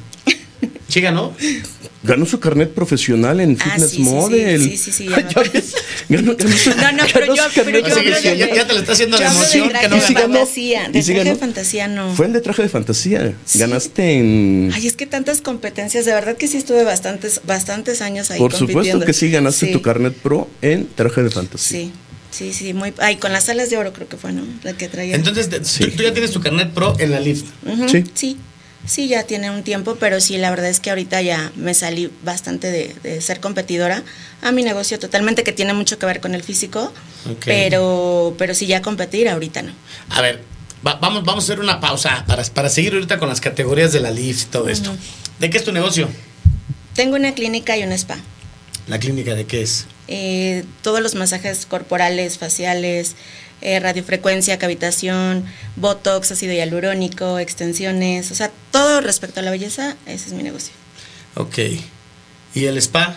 [0.95, 1.36] Sí ganó.
[2.03, 4.62] Ganó su carnet profesional en Ah, Fitness sí, sí, sí, Model.
[4.63, 8.63] sí, sí, sí, ganó- ganó su- No, no, ganó pero yo, pero yo ya- de,
[8.63, 10.21] te lo está haciendo de hablo emoción, traje que no de ganó.
[10.38, 11.39] fantasía, de ¿Y sí traje de ganó?
[11.39, 12.15] fantasía no.
[12.15, 13.34] Fue el de traje de fantasía.
[13.43, 13.60] Sí.
[13.60, 14.71] Ganaste en.
[14.73, 18.53] Ay, es que tantas competencias, de verdad que sí estuve bastantes, bastantes años ahí Por
[18.53, 19.05] supuesto compitiendo.
[19.05, 21.79] que sí, ganaste Sí, tu carnet pro en traje de fantasía.
[21.79, 21.91] Sí,
[22.31, 24.43] sí, sí, muy, ay, con las alas de oro creo que fue, ¿no?
[24.63, 25.13] La que traía.
[25.15, 25.88] Entonces, de- Sí.
[25.88, 27.47] tú, tú ya tienes tu carnet pro en la lift.
[27.91, 28.03] Sí.
[28.13, 28.38] sí.
[28.86, 32.12] Sí, ya tiene un tiempo, pero sí, la verdad es que ahorita ya me salí
[32.24, 34.04] bastante de, de ser competidora
[34.41, 36.93] a mi negocio totalmente, que tiene mucho que ver con el físico,
[37.43, 39.71] pero, pero sí ya competir ahorita no.
[40.10, 40.41] A ver,
[40.86, 44.00] va- vamos, vamos a hacer una pausa para, para seguir ahorita con las categorías de
[44.02, 44.95] la lift y todo esto.
[45.39, 46.08] ¿De qué es tu negocio?
[46.93, 48.17] Tengo una clínica y un spa.
[48.88, 49.86] ¿La clínica de qué es?
[50.08, 53.15] Eh, todos los masajes corporales, faciales,
[53.62, 60.28] eh, radiofrecuencia, cavitación, botox, ácido hialurónico, extensiones, o sea, todo respecto a la belleza, ese
[60.28, 60.74] es mi negocio.
[61.36, 61.58] Ok.
[62.54, 63.15] ¿Y el spa?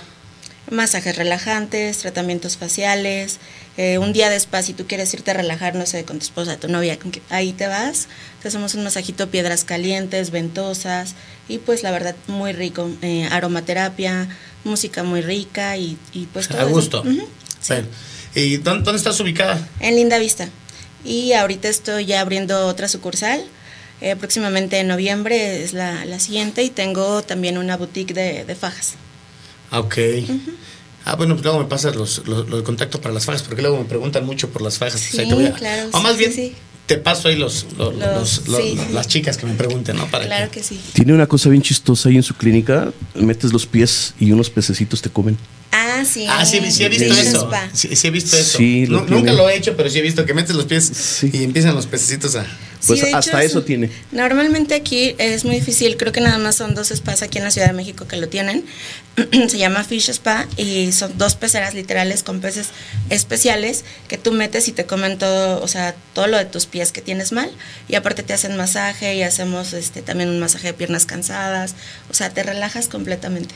[0.70, 3.38] Masajes relajantes, tratamientos faciales,
[3.78, 6.24] eh, un día de spa, si tú quieres irte a relajar, no sé, con tu
[6.24, 8.08] esposa, tu novia, con que- ahí te vas,
[8.42, 11.14] te hacemos un masajito, piedras calientes, ventosas,
[11.48, 14.28] y pues la verdad, muy rico, eh, aromaterapia,
[14.64, 17.02] música muy rica y, y pues todo a gusto.
[17.04, 17.20] Sí.
[17.68, 17.88] Bueno,
[18.34, 19.66] ¿Y dónde, dónde estás ubicada?
[19.80, 20.48] En Linda Vista.
[21.04, 23.44] Y ahorita estoy ya abriendo otra sucursal.
[24.00, 28.54] Eh, próximamente en noviembre es la, la siguiente y tengo también una boutique de, de
[28.54, 28.94] fajas.
[29.70, 29.98] Ah, Ok.
[31.04, 33.78] Ah, bueno, pues luego me pasas los, los, los contactos para las fajas, porque luego
[33.78, 35.00] me preguntan mucho por las fajas.
[35.00, 36.54] Sí, a- claro, O más sí, bien, sí.
[36.88, 38.78] Te paso ahí los, los- Los- los- los- sí.
[38.92, 40.06] las chicas que me pregunten, ¿no?
[40.06, 40.80] Para Claro que sí.
[40.94, 42.92] Tiene una cosa bien chistosa ahí en su clínica.
[43.14, 45.36] Metes los pies y unos pececitos te comen.
[45.70, 46.24] Ah, sí.
[46.28, 47.50] Ah, sí, sí he visto eso.
[47.74, 48.58] Sí, sí he visto eso.
[48.58, 49.20] Lo tiene.
[49.20, 51.30] nunca lo he hecho, pero sí he visto que metes los pies Sí.
[51.32, 52.46] y empiezan los pececitos a...
[52.86, 53.90] Pues Sí, hecho, hasta es- eso tiene.
[54.12, 57.50] Normalmente aquí es muy difícil, creo que nada más son dos spas aquí en la
[57.50, 58.64] Ciudad de México que lo tienen.
[59.48, 62.68] Se llama Fish Spa y son dos peceras literales con peces
[63.10, 66.92] especiales que tú metes y te comen todo, o sea, todo lo de tus pies
[66.92, 67.50] que tienes mal.
[67.88, 71.74] Y aparte te hacen masaje y hacemos este también un masaje de piernas cansadas.
[72.10, 73.54] O sea, te relajas completamente.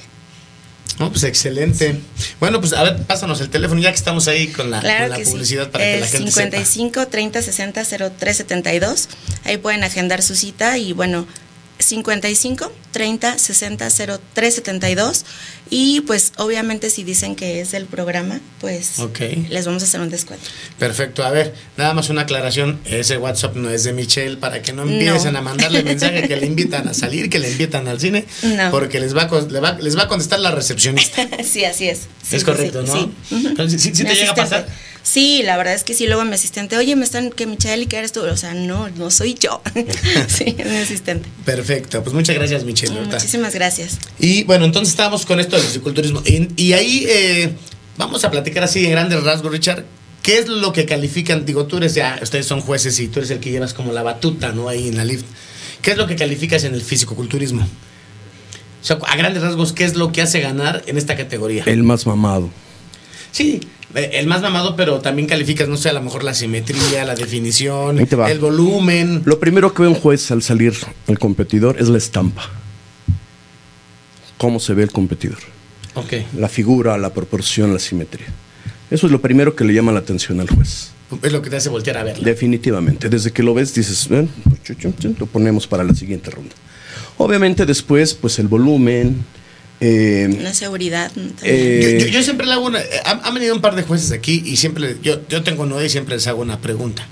[0.98, 1.98] No, pues excelente.
[2.40, 5.22] Bueno, pues a ver, pásanos el teléfono ya que estamos ahí con la, Claro con
[5.22, 5.70] la publicidad sí.
[5.70, 7.84] para que la gente 55 30 60
[8.18, 9.08] 03 72.
[9.44, 11.26] Ahí pueden agendar su cita y bueno,
[11.78, 13.88] 55 30 60
[14.34, 15.24] 03 72.
[15.70, 18.98] Y pues obviamente si dicen que es del programa, pues
[19.48, 20.44] les vamos a hacer un descuento.
[20.78, 21.24] Perfecto.
[21.24, 22.78] A ver, nada más una aclaración.
[22.84, 25.38] Ese WhatsApp no es de Michelle para que no empiecen No.
[25.38, 28.70] a mandarle mensaje que le invitan a salir, que le invitan al cine, No.
[28.70, 31.26] porque les va, a, va- les va a contestar la recepcionista.
[31.44, 32.00] sí, así es.
[32.22, 33.68] Sí, es correcto, sí, ¿no?
[33.68, 33.78] Sí.
[33.78, 34.68] Sí- sí- te llega a pasar.
[35.02, 37.86] Sí, la verdad es que sí, luego mi asistente, oye, me están, que Michelle y
[37.86, 38.20] que eres tú.
[38.20, 39.60] O sea, no, no soy yo.
[40.28, 41.28] sí, es mi asistente.
[41.44, 42.02] Perfecto.
[42.02, 42.96] Pues muchas gracias, Michelle.
[42.96, 43.16] ahorita.
[43.16, 43.98] Muchísimas gracias.
[44.18, 46.22] Y bueno, entonces estábamos con esto del fisiculturismo.
[46.24, 47.52] Y, y ahí eh,
[47.96, 49.84] vamos a platicar así en grandes rasgos, Richard.
[50.22, 51.44] ¿Qué es lo que califican?
[51.44, 54.04] Digo, tú eres ya, ustedes son jueces y tú eres el que llevas como la
[54.04, 54.68] batuta, ¿no?
[54.68, 55.24] Ahí en la lift.
[55.82, 57.62] ¿Qué es lo que calificas en el fisicoculturismo?
[57.62, 61.64] O sea, a grandes rasgos, ¿qué es lo que hace ganar en esta categoría?
[61.66, 62.50] El más mamado.
[63.32, 63.60] Sí,
[63.94, 67.98] el más mamado, pero también calificas, no sé, a lo mejor la simetría, la definición,
[67.98, 69.22] el volumen.
[69.24, 70.74] Lo primero que ve un juez al salir
[71.08, 72.48] al competidor es la estampa.
[74.38, 75.38] Cómo se ve el competidor.
[75.94, 76.14] Ok.
[76.36, 78.28] La figura, la proporción, la simetría.
[78.90, 80.90] Eso es lo primero que le llama la atención al juez.
[81.22, 82.24] Es lo que te hace voltear a verlo.
[82.24, 83.08] Definitivamente.
[83.08, 86.54] Desde que lo ves dices, lo ponemos para la siguiente ronda.
[87.18, 89.24] Obviamente después, pues el volumen.
[89.84, 91.10] Eh, Una seguridad.
[91.12, 91.34] también.
[91.42, 92.80] Eh, Yo, yo- yo siempre le hago una.
[92.80, 94.96] eh, Han, han venido un par de jueces aquí y siempre.
[95.02, 97.06] Yo, yo tengo nueve y siempre les hago una pregunta.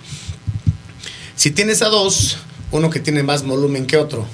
[1.37, 2.39] Si tienes a dos,
[2.71, 4.27] uno que tiene más volumen que otro,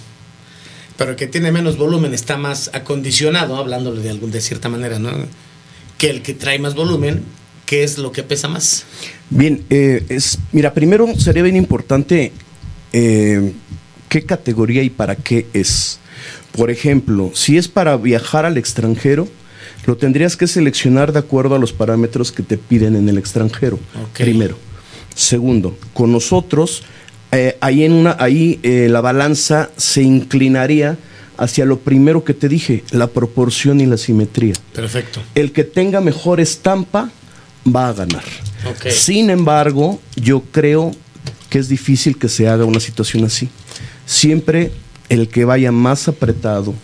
[0.97, 4.99] pero el que tiene menos volumen está más acondicionado, hablándole de, algún, de cierta manera,
[4.99, 5.11] ¿no?
[5.99, 7.23] Que el que trae más volumen,
[7.65, 8.85] ¿qué es lo que pesa más?
[9.31, 12.33] Bien, eh, es, mira, primero sería bien importante
[12.93, 13.53] eh,
[14.09, 15.99] qué categoría y para qué es.
[16.57, 19.29] Por ejemplo, si es para viajar al extranjero,
[19.87, 23.79] lo tendrías que seleccionar de acuerdo a los parámetros que te piden en el extranjero.
[24.15, 24.57] Primero.
[25.15, 26.83] Segundo, con nosotros,
[27.33, 30.99] eh, ahí, en una, ahí eh, la balanza se inclinaría
[31.39, 35.23] hacia lo primero que te dije, la proporción y la simetría Perfecto.
[35.35, 37.11] el que tenga mejor estampa
[37.67, 38.25] va a ganar.
[38.91, 40.93] Sin embargo, yo creo
[41.51, 43.49] que es difícil que se haga una situación así.
[44.07, 44.73] Siempre
[45.09, 46.75] el que vaya más apretado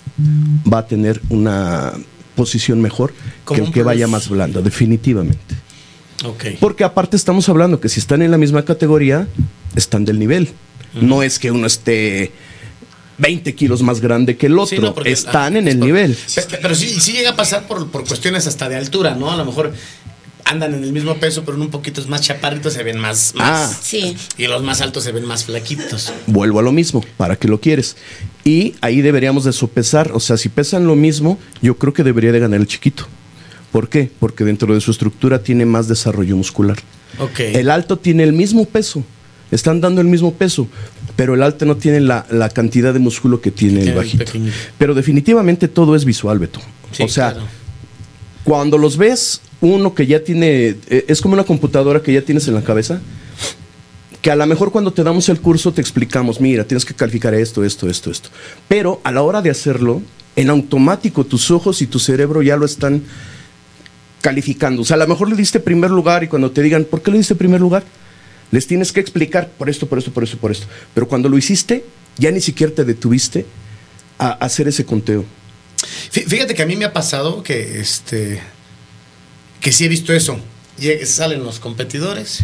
[0.73, 1.93] va a tener una
[2.35, 3.13] posición mejor
[3.47, 5.55] que el que vaya más blanda, definitivamente.
[6.25, 6.45] Ok.
[6.61, 9.27] Porque aparte estamos hablando que si están en la misma categoría,
[9.75, 10.51] están del nivel.
[10.95, 12.31] No es que uno esté
[13.19, 15.87] 20 kilos más grande que el otro, Sí, no, porque- están ah, en el por-
[15.87, 16.17] nivel.
[16.35, 19.31] Pe- pe- Pero sí, sí llega a pasar por, por cuestiones hasta de altura, ¿no?
[19.31, 19.73] A lo mejor
[20.45, 23.35] andan en el mismo peso, pero en un poquito más chaparritos se ven más.
[23.35, 23.79] más Ah.
[23.83, 24.17] Sí.
[24.39, 26.13] Y los más altos se ven más flaquitos.
[26.27, 27.97] Vuelvo a lo mismo, ¿para qué lo quieres?
[28.45, 32.33] Y ahí deberíamos de sopesar, o sea, si pesan lo mismo, yo creo que debería
[32.33, 33.07] de ganar el chiquito.
[33.71, 34.11] ¿Por qué?
[34.19, 36.77] Porque dentro de su estructura tiene más desarrollo muscular.
[37.19, 37.41] Ok.
[37.41, 39.03] El alto tiene el mismo peso,
[39.51, 40.69] están dando el mismo peso,
[41.17, 44.25] pero el alto no tiene la, la cantidad de músculo que tiene el bajito.
[44.77, 46.61] Pero definitivamente todo es visual, Beto.
[46.91, 47.49] Sí, o sea, claro.
[48.45, 52.49] Cuando los ves, uno que ya tiene, eh, es como una computadora que ya tienes
[52.49, 53.01] en la cabeza,
[54.21, 57.35] que a lo mejor cuando te damos el curso te explicamos, mira, tienes que calificar
[57.35, 58.31] esto, esto, esto, esto.
[58.69, 60.03] Pero a la hora de hacerlo,
[60.37, 63.03] en automático tus ojos y tu cerebro ya lo están
[64.21, 64.83] calificando.
[64.83, 67.11] O sea, a lo mejor le diste primer lugar y cuando te digan, ¿por qué
[67.11, 67.85] le diste primer lugar?
[68.51, 70.67] Les tienes que explicar por esto, por esto, por esto, por esto.
[70.95, 71.85] Pero cuando lo hiciste,
[72.17, 73.45] ya ni siquiera te detuviste
[74.19, 75.25] a hacer ese conteo.
[76.11, 78.41] Fíjate que a mí me ha pasado que este
[79.61, 80.39] que sí he visto eso.
[81.05, 82.41] salen los competidores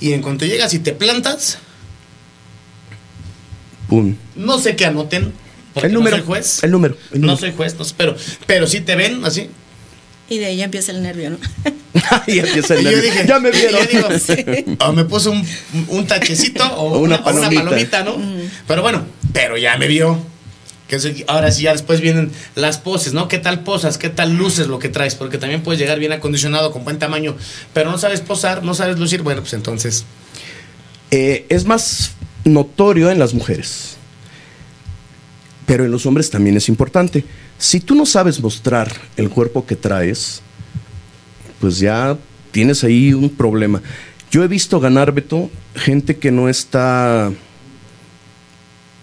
[0.00, 1.58] y en cuanto llegas y te plantas,
[3.88, 4.16] ¡pum!
[4.34, 5.32] No sé qué anoten.
[5.74, 6.16] El número.
[6.16, 6.64] No soy juez.
[6.64, 6.96] El número.
[7.12, 9.50] no soy juez, no pero, pero sí te ven así.
[10.28, 11.38] Y de ahí ya empieza el nervio, ¿no?
[12.26, 13.02] y empieza el nervio.
[13.02, 13.80] Dije, ya me vieron.
[14.80, 15.46] O me puso un,
[15.88, 18.02] un tachecito o, una, palomita.
[18.04, 18.16] ¿no?
[18.66, 20.29] Pero bueno, pero ya me vio.
[20.90, 23.28] Que ahora sí, ya después vienen las poses, ¿no?
[23.28, 23.96] ¿Qué tal posas?
[23.96, 25.14] ¿Qué tal luces lo que traes?
[25.14, 27.36] Porque también puedes llegar bien acondicionado, con buen tamaño,
[27.72, 29.22] pero no sabes posar, no sabes lucir.
[29.22, 30.04] Bueno, pues entonces.
[31.12, 32.10] Eh, es más
[32.42, 33.98] notorio en las mujeres,
[35.64, 37.24] pero en los hombres también es importante.
[37.56, 40.42] Si tú no sabes mostrar el cuerpo que traes,
[41.60, 42.18] pues ya
[42.50, 43.80] tienes ahí un problema.
[44.32, 47.30] Yo he visto ganar, Beto, gente que no está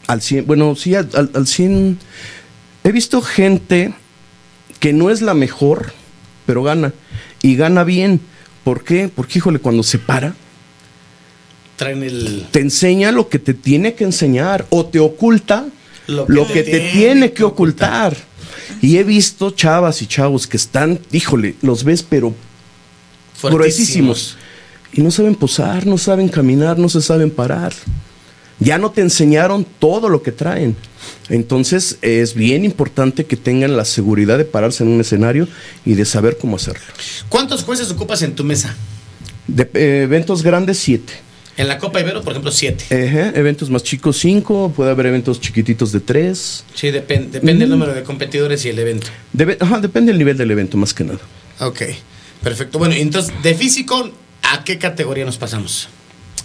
[0.07, 1.99] al 100, bueno, sí, al, al 100.
[2.83, 3.93] He visto gente
[4.79, 5.93] que no es la mejor,
[6.45, 6.93] pero gana.
[7.41, 8.21] Y gana bien.
[8.63, 9.09] ¿Por qué?
[9.13, 10.35] Porque, híjole, cuando se para,
[11.75, 12.47] traen el.
[12.51, 15.67] Te enseña lo que te tiene que enseñar o te oculta
[16.07, 18.15] lo que, te, tiene, que ocultar.
[18.81, 22.33] Y he visto chavas y chavos que están, híjole, los ves, pero
[23.41, 24.37] gruesísimos.
[24.93, 27.73] Y no saben posar, no saben caminar, no se saben parar.
[28.59, 30.75] Ya no te enseñaron todo lo que traen.
[31.29, 35.47] Entonces es bien importante que tengan la seguridad de pararse en un escenario
[35.85, 36.81] y de saber cómo hacerlo.
[37.29, 38.75] ¿Cuántos jueces ocupas en tu mesa?
[39.47, 41.13] De eh, eventos grandes, siete.
[41.57, 42.85] En la Copa Ibero, por ejemplo, siete.
[42.89, 44.71] eventos más chicos, cinco.
[44.75, 46.63] Puede haber eventos chiquititos de tres.
[46.75, 49.07] Sí, depende depende el número de competidores y el evento.
[49.33, 51.19] depende del nivel del evento, más que nada.
[51.59, 51.81] Ok,
[52.43, 52.77] perfecto.
[52.77, 54.11] Bueno, entonces, de físico,
[54.43, 55.89] ¿a qué categoría nos pasamos?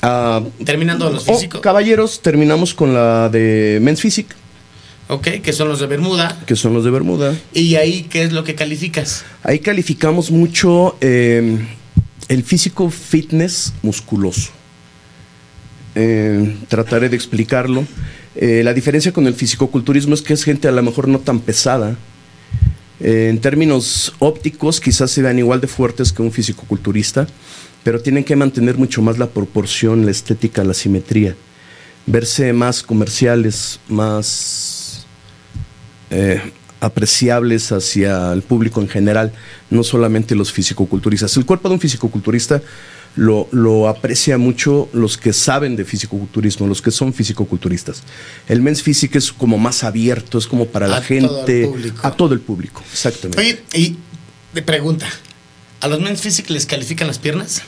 [0.02, 1.60] Ah, Terminando los oh, físicos.
[1.60, 4.34] caballeros, terminamos con la de Men's Physique.
[5.08, 6.42] Ok, que son los de Bermuda.
[6.46, 7.36] Que son los de Bermuda.
[7.52, 9.24] ¿Y ahí qué es lo que calificas?
[9.42, 11.58] Ahí calificamos mucho eh,
[12.28, 14.50] el físico fitness musculoso.
[15.94, 17.84] Eh, trataré de explicarlo.
[18.34, 21.40] Eh, la diferencia con el fisicoculturismo es que es gente a lo mejor no tan
[21.40, 21.96] pesada.
[23.00, 27.26] Eh, en términos ópticos, quizás se vean igual de fuertes que un fisicoculturista,
[27.84, 31.36] pero tienen que mantener mucho más la proporción, la estética, la simetría.
[32.06, 35.06] Verse más comerciales, más
[36.82, 39.32] apreciables hacia el público en general,
[39.70, 41.36] no solamente los fisicoculturistas.
[41.36, 42.60] El cuerpo de un fisicoculturista
[43.14, 48.02] lo, aprecia mucho los que saben de fisicoculturismo, los que son fisicoculturistas.
[48.48, 51.70] El Men's Physique es como más abierto, es como para la gente,
[52.02, 53.40] a todo el público, exactamente.
[53.40, 53.96] Oye, y
[54.52, 55.06] de pregunta,
[55.82, 57.62] ¿a los Men's Physique les califican las piernas?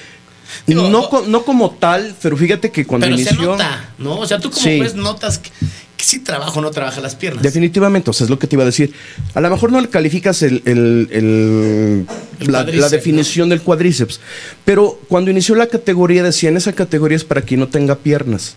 [0.66, 3.36] no, no como tal, pero fíjate que cuando pero inició...
[3.36, 4.18] Se nota, ¿no?
[4.18, 5.50] O sea, tú como ves notas que,
[5.96, 7.42] sí trabaja o no trabaja las piernas.
[7.42, 8.92] Definitivamente, o sea, es lo que te iba a decir.
[9.34, 12.06] A lo mejor no le calificas el,
[12.40, 14.20] la, definición del cuádriceps,
[14.64, 18.54] pero cuando inició la categoría decían, esa categoría es para quien no tenga piernas.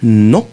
[0.00, 0.46] No,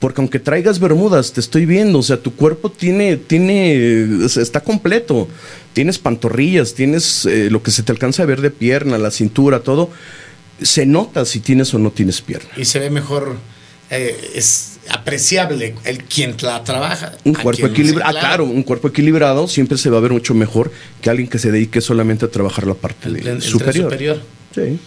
[0.00, 5.28] porque aunque traigas bermudas, te estoy viendo, o sea, tu cuerpo tiene, tiene, está completo.
[5.74, 9.60] Tienes pantorrillas, tienes eh, lo que se te alcanza a ver de pierna, la cintura,
[9.60, 9.90] todo.
[10.60, 12.50] Se nota si tienes o no tienes pierna.
[12.56, 13.36] Y se ve mejor,
[13.90, 17.12] eh, es apreciable el quien la trabaja.
[17.24, 20.72] Un cuerpo equilibrado, ah, claro, un cuerpo equilibrado siempre se va a ver mucho mejor
[21.02, 23.08] que alguien que se dedique solamente a trabajar la parte
[23.40, 23.84] superior.
[23.84, 24.22] superior.
[24.54, 24.78] Sí.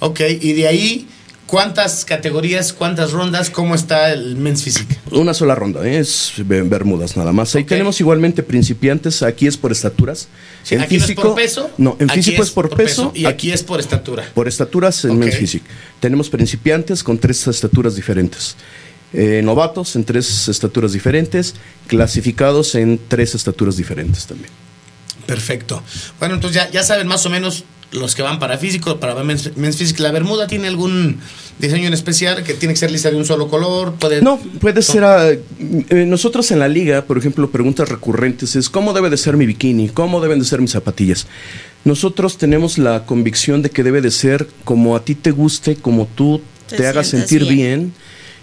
[0.00, 1.08] Ok, y de ahí,
[1.46, 3.50] ¿cuántas categorías, cuántas rondas?
[3.50, 4.96] ¿Cómo está el Men's Physique?
[5.10, 5.98] Una sola ronda, ¿eh?
[5.98, 7.54] es Bermudas nada más.
[7.54, 10.28] Ahí tenemos igualmente principiantes, aquí es por estaturas.
[10.70, 11.70] en aquí físico, no es por peso.
[11.78, 14.28] No, en físico es, por, peso, y aquí, es por estatura.
[14.34, 15.66] Por estaturas en Men's Physique.
[16.00, 18.56] Tenemos principiantes con tres estaturas diferentes.
[19.12, 21.54] Eh, novatos en tres estaturas diferentes,
[21.86, 24.50] clasificados en tres estaturas diferentes también.
[25.26, 25.82] Perfecto.
[26.18, 27.64] Bueno, entonces ya, ya saben más o menos
[27.96, 30.02] los que van para físico, para men's, físico.
[30.02, 31.18] ¿La bermuda tiene algún
[31.58, 33.94] diseño en especial que tiene que ser lista de un solo color?
[33.94, 35.04] ¿Puede, no, puede ser.
[35.58, 39.46] Eh, nosotros en la liga, por ejemplo, preguntas recurrentes es cómo debe de ser mi
[39.46, 41.26] bikini, cómo deben de ser mis zapatillas.
[41.84, 46.06] Nosotros tenemos la convicción de que debe de ser como a ti te guste, como
[46.06, 47.92] tú te, hagas sentir bien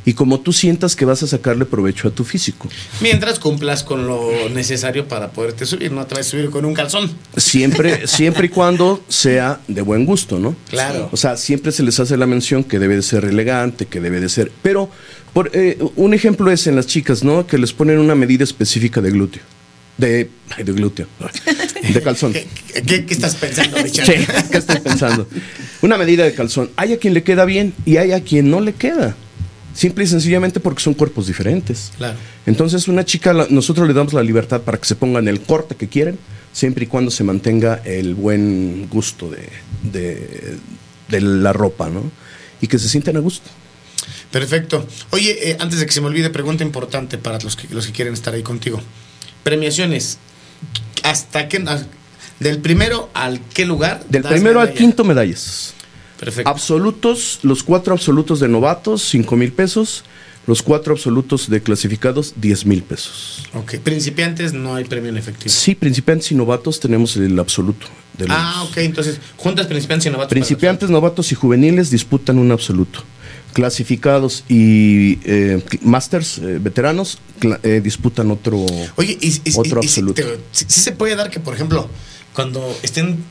[0.06, 2.68] y como tú sientas que vas a sacarle provecho a tu físico.
[3.02, 6.74] Mientras cumplas con lo necesario para poderte subir, no te vas a subir con un
[6.74, 7.12] calzón.
[7.38, 10.56] Siempre, siempre y cuando sea de buen gusto, ¿no?
[10.70, 11.10] Claro.
[11.12, 14.20] O sea, siempre se les hace la mención que debe de ser elegante, que debe
[14.20, 14.52] de ser...
[14.62, 14.90] Pero
[15.34, 17.48] por, eh, un ejemplo es en las chicas, ¿no?
[17.48, 19.42] Que les ponen una medida específica de glúteo.
[19.98, 21.08] De, de glúteo.
[21.94, 22.34] De calzón.
[22.34, 22.48] ¿Qué,
[22.86, 24.06] qué- qué estás pensando, Richard?
[24.08, 24.14] Sí,
[24.52, 25.28] ¿qué estoy pensando?
[25.82, 26.72] Una medida de calzón.
[26.76, 29.16] Hay a quien le queda bien y hay a quien no le queda.
[29.74, 31.92] Simple y sencillamente porque son cuerpos diferentes.
[31.98, 32.18] Claro.
[32.46, 35.88] Entonces, una chica, nosotros le damos la libertad para que se pongan el corte que
[35.88, 36.18] quieren,
[36.52, 39.50] siempre y cuando se mantenga el buen gusto de,
[39.92, 40.58] de-
[41.10, 42.04] de la ropa, ¿no?
[42.62, 43.50] Y que se sientan a gusto.
[44.32, 44.88] Perfecto.
[45.12, 47.92] Oye, eh, antes de que se me olvide, pregunta importante para los que, los que
[47.94, 48.80] quieren estar ahí contigo.
[49.44, 50.18] Premiaciones.
[51.04, 51.64] ¿Hasta qué?
[52.40, 54.04] Del primero al qué lugar?
[54.10, 55.74] Del primero al quinto, medallas.
[56.24, 56.50] Perfecto.
[56.50, 60.04] Absolutos, los cuatro absolutos de novatos, 5 mil pesos.
[60.46, 63.44] Los cuatro absolutos de clasificados, 10 mil pesos.
[63.54, 63.76] ok.
[63.78, 65.50] Principiantes no hay premio en efectivo.
[65.50, 67.88] Sí, principiantes y novatos tenemos el absoluto.
[68.18, 68.78] de los- Ah, ok.
[68.78, 70.30] Entonces, juntas principiantes y novatos.
[70.30, 73.04] Principiantes, novatos y juveniles disputan un absoluto.
[73.54, 77.20] Clasificados y eh, masters, eh, veteranos,
[77.64, 78.66] eh, disputan otro.
[78.98, 80.22] Oye, y, y- otro y- y si absoluto.
[80.22, 81.88] te- si- si se puede dar que, por ejemplo,
[82.34, 83.24] cuando estén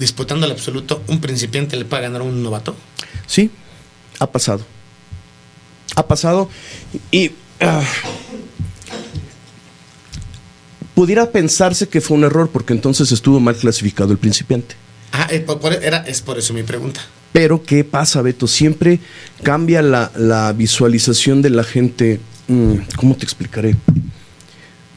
[0.00, 2.74] disputando el absoluto, un principiante le pueda ganar a un novato?
[3.26, 3.50] Sí,
[4.18, 4.66] ha pasado.
[5.94, 6.48] Ha pasado
[7.12, 7.84] y ah,
[10.94, 14.74] pudiera pensarse que fue un error porque entonces estuvo mal clasificado el principiante.
[15.12, 15.44] Ah, eh,
[15.82, 17.00] era, es por eso mi pregunta.
[17.32, 18.46] Pero ¿qué pasa, Beto?
[18.46, 19.00] Siempre
[19.42, 22.20] cambia la, la visualización de la gente.
[22.48, 23.76] Mm, ¿Cómo te explicaré?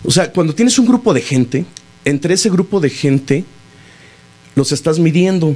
[0.04, 1.66] O sea, cuando tienes un grupo de gente,
[2.06, 3.46] entre ese grupo de gente
[4.56, 5.56] los estás midiendo.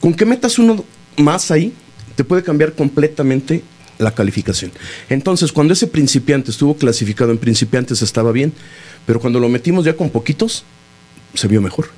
[0.00, 0.84] Con que metas uno
[1.16, 1.72] más ahí,
[2.16, 3.62] te puede cambiar completamente
[3.98, 4.72] la calificación.
[5.08, 8.52] Entonces, cuando ese principiante estuvo clasificado en principiantes estaba bien,
[9.06, 10.64] pero cuando lo metimos ya con poquitos,
[11.34, 11.90] se vio mejor.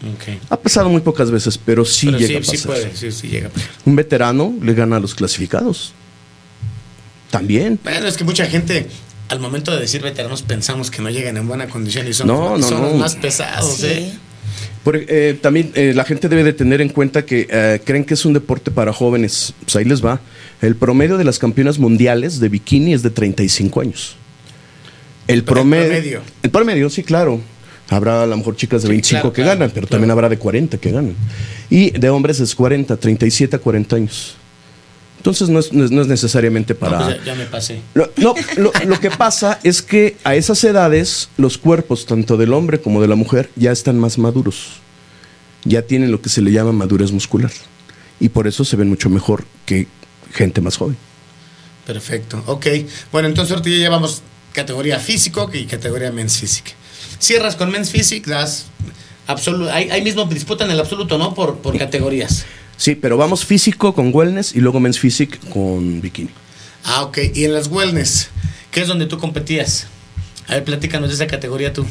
[0.00, 0.38] Ok.
[0.48, 2.66] Ha pasado muy pocas veces, pero sí Pero llega sí, a sí pasar.
[2.82, 3.68] puede, sí, sí llega a pasar.
[3.84, 5.92] Un veterano le gana a los clasificados.
[7.30, 7.78] También.
[7.82, 8.86] Bueno, es que mucha gente,
[9.28, 12.50] al momento de decir veteranos, pensamos que no llegan en buena condición y son, No,
[12.50, 12.98] los- no, son los no.
[12.98, 13.86] más pesados, Sí.
[13.86, 14.12] ¿eh?
[14.84, 18.14] Por- eh, también eh, la gente debe de tener en cuenta que eh, creen que
[18.14, 19.52] es un deporte para jóvenes.
[19.64, 20.20] Pues ahí les va.
[20.62, 24.16] El promedio de las campeonas mundiales de bikini es de 35 años.
[25.26, 26.20] El promedio, promedio.
[26.42, 27.40] El promedio, sí, claro.
[27.90, 29.90] Habrá a lo mejor chicas de Sí, 25 claro, que claro, ganan, pero claro.
[29.90, 31.14] también habrá de 40 que ganan.
[31.70, 34.36] Y de hombres es 40, 37 a 40 años.
[35.18, 37.04] Entonces no es, no es- necesariamente No, para...
[37.04, 37.82] pues ya, ya me pasé.
[37.94, 42.52] Lo, no, lo, lo que pasa es que a esas edades los cuerpos, tanto del
[42.54, 44.78] hombre como de la mujer, ya están más maduros.
[45.64, 47.50] Ya tienen lo que se le llama madurez muscular.
[48.20, 49.86] Y por eso se ven mucho mejor que
[50.32, 50.96] gente más joven.
[51.86, 52.66] Perfecto, ok.
[53.12, 56.72] Bueno, entonces ahorita ya llevamos categoría físico y categoría men's physique.
[57.18, 58.66] Cierras con men's physique, das
[59.26, 59.70] absoluto.
[59.72, 61.34] Ahí, ahí mismo disputan el absoluto, ¿no?
[61.34, 62.44] Por, por categorías.
[62.78, 66.30] Sí, pero vamos físico con wellness y luego men's physique con bikini.
[66.84, 67.18] Ah, ok.
[67.34, 68.30] Y en las wellness,
[68.70, 69.88] ¿qué es donde tú competías?
[70.46, 71.84] A ver, platícanos de esa categoría tú.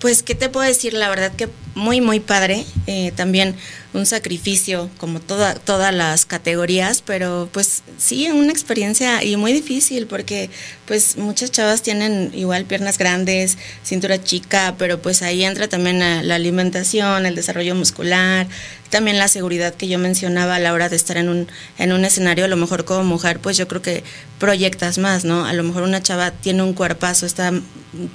[0.00, 0.92] Pues, ¿qué te puedo decir?
[0.94, 2.66] La verdad que muy, muy padre.
[2.88, 3.54] Eh, también
[3.94, 10.08] un sacrificio, como toda, todas las categorías, pero pues sí, una experiencia y muy difícil
[10.08, 10.50] porque
[10.84, 16.34] pues muchas chavas tienen igual piernas grandes, cintura chica, pero pues ahí entra también la,
[16.34, 18.48] alimentación, el desarrollo muscular,
[18.90, 22.04] también la seguridad que yo mencionaba a la hora de estar en un, en un
[22.04, 24.04] escenario, a lo mejor como mujer, pues yo creo que
[24.38, 25.46] proyectas más, ¿no?
[25.46, 27.52] A lo mejor una chava tiene un cuerpazo, está,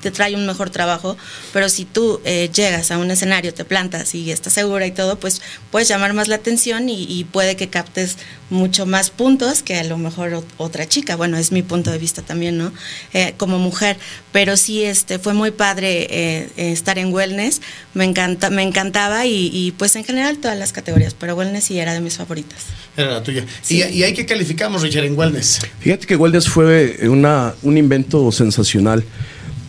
[0.02, 1.18] te trae un mejor trabajo,
[1.54, 5.20] pero si tú eh, llegas a un escenario, te plantas y estás segura y todo,
[5.20, 8.18] pues puedes llamar más la atención y, y puede que captes
[8.50, 11.16] mucho más puntos que a lo mejor ot- otra chica.
[11.16, 12.72] Bueno, es mi punto de vista también, ¿no?
[13.14, 13.98] Eh, como mujer,
[14.32, 17.62] pero sí, este, fue muy padre eh, eh, estar en wellness,
[17.94, 21.78] me encanta, me encantaba y, y, pues en general todas las categorías, pero wellness sí
[21.80, 22.64] era de mis favoritas.
[22.98, 23.46] Era la tuya.
[23.62, 23.84] Sí.
[23.84, 25.60] ¿Y, ¿Y ahí qué calificamos, Richard, en wellness?
[25.80, 29.04] Fíjate que wellness fue una, un invento sensacional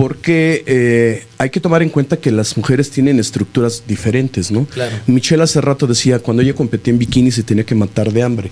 [0.01, 4.65] porque eh, hay que tomar en cuenta que las mujeres tienen estructuras diferentes, ¿no?
[4.65, 4.97] Claro.
[5.07, 8.51] Michelle hace rato decía, cuando ella competía en bikini se tenía que matar de hambre.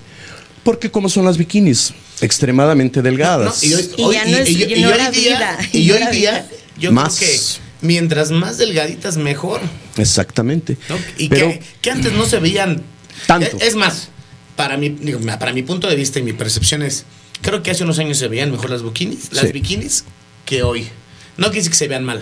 [0.63, 3.63] Porque como son las bikinis, extremadamente delgadas.
[3.63, 5.11] No, y hoy, Y hoy- ya no es- y- y- ya y no hoy era
[5.11, 6.47] día, vida, y ya hoy era día, vida.
[6.79, 7.17] yo Más.
[7.17, 7.39] creo que
[7.81, 9.63] mientras más delgaditas, mejor.
[9.97, 10.77] Exactamente.
[10.91, 10.97] ¿no?
[11.17, 12.83] Y Pero que, que antes no se veían
[13.27, 13.57] Tanto.
[13.57, 14.11] Es, es más,
[14.55, 17.07] para mi, digo, para mi punto de vista y mi percepción es,
[17.41, 19.53] creo que hace unos años se veían mejor las bikinis, las Sí.
[19.53, 20.05] bikinis
[20.45, 20.89] que hoy.
[21.39, 22.21] No quiere decir que se vean mal.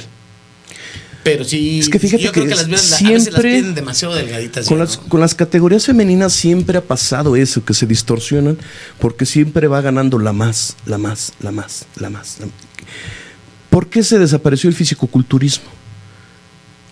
[1.24, 2.98] Pero sí, Es que fíjate yo creo que que las, vieron- a veces las
[3.32, 4.66] siempre- tienen demasiado delgaditas.
[4.68, 5.08] Con ya, las, ¿no?
[5.08, 8.56] con las categorías femeninas siempre ha pasado eso, que se distorsionan,
[9.00, 12.36] porque siempre va ganando la más, la más, la más, la más.
[12.38, 12.46] la-
[13.70, 15.64] ¿Por qué se desapareció el fisicoculturismo?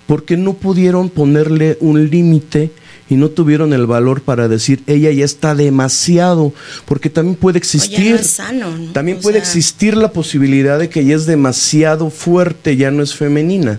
[0.07, 2.70] Porque no pudieron ponerle un límite
[3.09, 6.52] y no tuvieron el valor para decir, ella ya está demasiado,
[6.84, 8.11] porque también puede existir.
[8.11, 8.92] no es sano, ¿no?
[8.92, 13.02] También O puede sea- existir la posibilidad de que ella es demasiado fuerte, ya no
[13.02, 13.78] es femenina.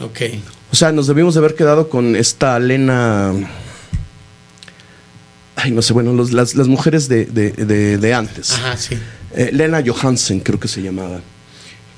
[0.00, 0.20] Ok.
[0.72, 3.32] O sea, nos debimos de haber quedado con esta Lena.
[5.56, 8.50] Ay, no sé, bueno, los- las, las mujeres de, de- de- de antes.
[8.52, 8.96] Ajá, sí.
[9.36, 11.20] Eh, Lena Johansen, creo que se llamaba.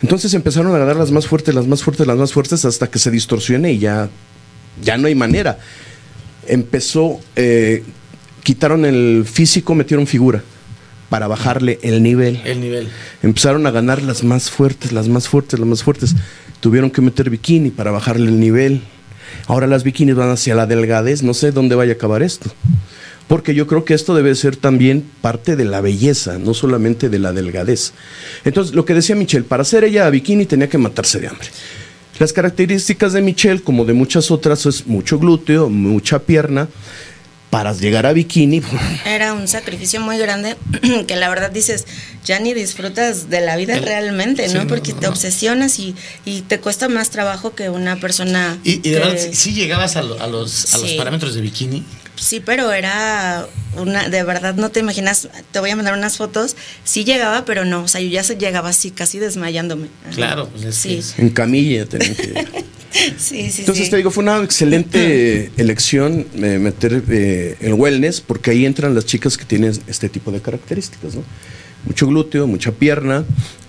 [0.02, 2.98] Entonces empezaron a ganar las más fuertes, las más fuertes, las más fuertes, hasta que
[2.98, 4.10] se distorsione y ya,
[4.82, 5.58] ya no hay manera.
[6.46, 7.82] Empezó, eh,
[8.42, 10.42] quitaron el físico, metieron figura
[11.08, 12.40] para bajarle el nivel.
[12.44, 12.88] El nivel.
[13.22, 16.14] Empezaron a ganar las más fuertes, las más fuertes, las más fuertes.
[16.60, 18.82] Tuvieron que meter bikini para bajarle el nivel.
[19.46, 21.22] Ahora las bikinis van hacia la delgadez.
[21.22, 22.50] No sé dónde vaya a acabar esto.
[23.28, 27.18] Porque yo creo que esto debe ser también parte de la belleza, no solamente de
[27.18, 27.92] la delgadez.
[28.44, 31.48] Entonces, lo que decía Michelle, para ser ella a bikini tenía que matarse de hambre.
[32.20, 36.68] Las características de Michelle, como de muchas otras, es mucho glúteo, mucha pierna.
[37.50, 38.60] Para llegar a bikini,
[39.06, 40.56] Era un sacrificio muy grande
[41.06, 41.86] que la verdad dices,
[42.24, 44.66] ya ni disfrutas de la vida El- realmente, ¿no?
[44.66, 48.58] Porque no, te obsesionas y, y te cuesta más trabajo que una persona.
[48.64, 51.40] Y, y de que- verdad, sí llegabas a, lo- a los, a los parámetros de
[51.40, 51.84] bikini.
[52.16, 53.46] Sí, pero era
[53.76, 57.64] una, de verdad no te imaginas, te voy a mandar unas fotos, sí llegaba, pero
[57.64, 59.88] no, o sea, yo ya se llegaba así, casi desmayándome.
[60.14, 61.00] Claro, pues es Sí.
[61.16, 62.46] que en camilla tenían que...
[63.18, 63.90] Sí, sí, Entonces sí.
[63.90, 69.04] te digo, fue una excelente elección eh, meter eh, el wellness, porque ahí entran las
[69.04, 71.22] chicas que tienen este tipo de características, ¿no?
[71.84, 73.24] Mucho glúteo, mucha pierna,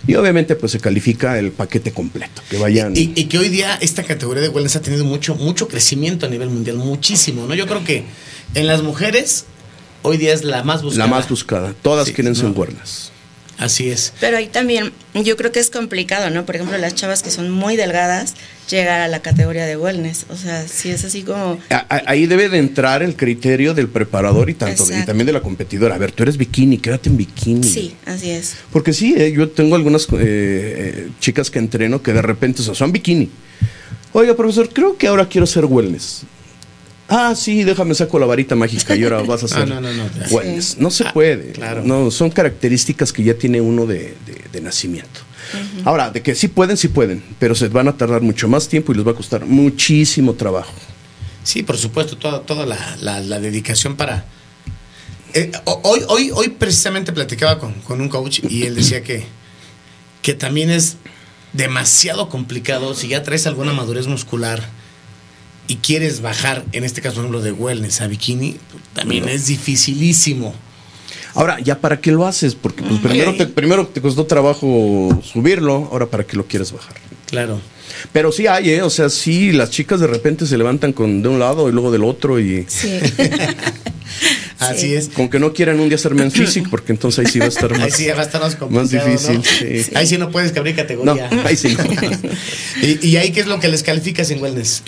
[0.07, 2.95] y obviamente pues se califica el paquete completo, que vayan...
[2.95, 6.29] Y, y que hoy día esta categoría de wellness ha tenido mucho, mucho crecimiento a
[6.29, 7.53] nivel mundial, muchísimo, ¿no?
[7.53, 8.05] Yo creo que
[8.55, 9.45] en las mujeres
[10.03, 11.05] hoy día es la más buscada.
[11.05, 11.73] la más buscada.
[11.81, 13.11] Todas Sí, quieren ser wellness.
[13.57, 14.13] Así es.
[14.19, 16.45] Pero ahí también yo creo que es complicado, ¿no?
[16.45, 18.35] Por ejemplo, las chavas que son muy delgadas,
[18.69, 20.27] llegar a la categoría de wellness.
[20.29, 21.57] O sea, si es así como...
[21.71, 25.33] A- a- Ahí debe de entrar el criterio del preparador y tanto y también de
[25.33, 25.95] la competidora.
[25.95, 27.63] A ver, tú eres bikini, quédate en bikini.
[27.67, 28.57] Sí, así es.
[28.71, 32.65] Porque sí, eh, yo tengo algunas eh, eh, chicas que entreno que de repente o
[32.65, 33.27] sea, son bikini.
[34.13, 36.21] Oiga, profesor, creo que ahora quiero ser wellness.
[37.09, 39.93] Ah, sí, déjame saco la varita mágica y ahora vas a Ah, ser no, no,
[39.93, 40.03] no.
[40.29, 40.77] wellness.
[40.77, 41.51] No se Ah, puede.
[41.53, 41.81] claro.
[41.83, 45.21] No, son características que ya tiene uno de, de- de nacimiento.
[45.85, 48.91] Ahora, de que sí pueden, sí pueden, pero se van a tardar mucho más tiempo
[48.91, 50.73] y les va a costar muchísimo trabajo.
[51.43, 54.25] Sí, por supuesto, toda, toda la, la- la dedicación para...
[55.33, 59.23] Eh, ho- hoy, hoy, hoy precisamente platicaba con, con un coach y él decía que,
[60.21, 60.97] que también es
[61.53, 64.61] demasiado complicado si ya traes alguna madurez muscular
[65.67, 68.57] y quieres bajar, en este caso, por ejemplo, de wellness a bikini,
[68.93, 70.53] también es dificilísimo.
[71.33, 72.55] Ahora, ¿ya para qué lo haces?
[72.55, 76.95] Porque pues, primero, te, primero te costó trabajo subirlo, ahora para qué lo quieres bajar.
[77.27, 77.59] Claro.
[78.11, 78.81] Pero sí hay, ¿eh?
[78.81, 81.91] O sea, sí, las chicas de repente se levantan con de un lado y luego
[81.91, 82.89] del otro y Sí.
[84.59, 84.93] Así Sí.
[84.95, 85.09] es.
[85.09, 87.49] con que no quieran un día ser men's physique, porque entonces ahí sí va a
[87.49, 89.35] estar Ahí más, sí va a estar más más difícil.
[89.37, 89.43] ¿no?
[89.43, 89.91] sí.
[89.93, 91.29] Ahí sí no puedes abrir No, categoría.
[91.45, 91.83] ahí sí no.
[92.81, 94.81] ¿Y, y ahí qué es lo que les calificas en wellness?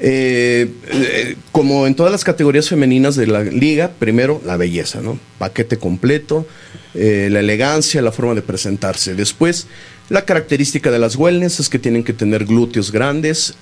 [0.00, 5.18] Eh, eh, como en todas las categorías femeninas de la liga, primero la belleza, ¿no?
[5.38, 6.46] Paquete completo,
[6.94, 9.14] eh, la elegancia, la forma de presentarse.
[9.14, 9.66] Después,
[10.08, 13.54] la característica de las wellness es que tienen que tener glúteos grandes.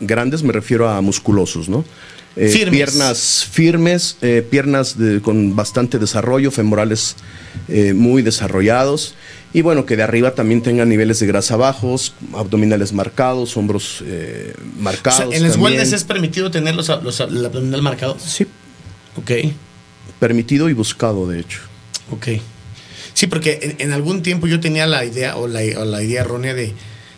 [0.00, 1.84] grandes me refiero a musculosos, ¿no?
[2.36, 2.76] Eh, Firmes.
[2.90, 7.16] Piernas firmes, eh, piernas de- con bastante desarrollo, femorales
[7.68, 9.14] eh, muy desarrollados.
[9.52, 14.54] Y bueno, que de arriba también tengan niveles de grasa bajos, abdominales marcados, hombros eh,
[14.56, 15.28] O marcados.
[15.28, 18.16] sea, en las wellness es permitido tener los, los, el abdominal marcado.
[18.24, 18.46] Sí,
[19.16, 19.32] Ok,
[20.20, 21.60] permitido y buscado, de hecho.
[22.12, 22.28] ok.
[23.12, 26.20] Sí, porque en, en algún tiempo yo tenía la idea o la, o la idea
[26.20, 26.72] errónea de,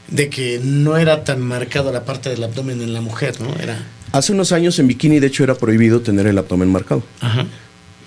[0.08, 3.54] de que no era tan marcado la parte del abdomen en la mujer, ¿no?
[3.62, 3.86] Era.
[4.12, 7.02] Hace unos años en bikini, de hecho, era prohibido tener el abdomen marcado.
[7.20, 7.46] Ajá.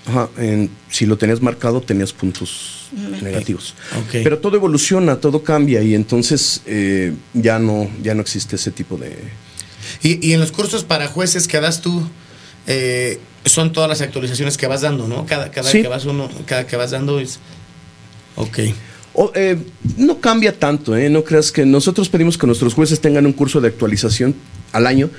[0.06, 2.88] Ajá, en- si lo tenías marcado, tenías puntos
[3.22, 3.74] negativos.
[3.98, 4.10] Ok.
[4.22, 8.96] Pero todo evoluciona, todo cambia y entonces eh, ya, no, ya no existe ese tipo
[8.96, 9.16] de...
[10.02, 12.08] Y, y en los cursos para jueces que das tú,
[12.68, 15.26] eh, son todas las actualizaciones que vas dando, ¿no?
[15.26, 15.82] Cada, cada Sí.
[15.82, 17.40] que vas uno, cada que vas dando es.
[18.36, 18.58] Ok.
[19.14, 19.56] O, eh,
[19.96, 21.08] no cambia tanto, ¿eh?
[21.10, 24.34] No creas que nosotros pedimos que nuestros jueces tengan un curso de actualización
[24.72, 25.10] al año.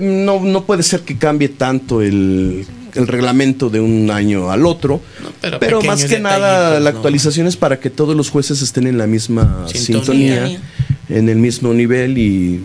[0.00, 5.00] No, no puede ser que cambie tanto el, el reglamento de un año al otro.
[5.22, 6.96] No, pero más que nada, la ¿no?
[6.96, 10.46] actualización es para que todos los jueces estén en la misma Sintonía.
[10.46, 10.60] sintonía,
[11.08, 12.60] en el mismo nivel y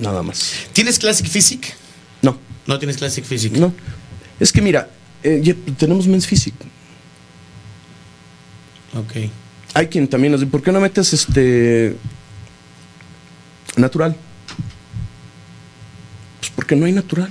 [0.00, 0.52] nada más.
[0.72, 1.70] ¿Tienes Classic Physique?
[2.22, 3.58] No, No tienes Classic Physique.
[3.58, 3.72] no.
[4.38, 4.88] Es que mira,
[5.24, 6.64] eh, ya tenemos Men's Physique.
[8.94, 9.28] Ok.
[9.74, 11.96] Hay quien también nos dice, ¿por qué no metes este
[13.76, 14.16] natural?
[16.40, 17.30] Pues porque no hay natural.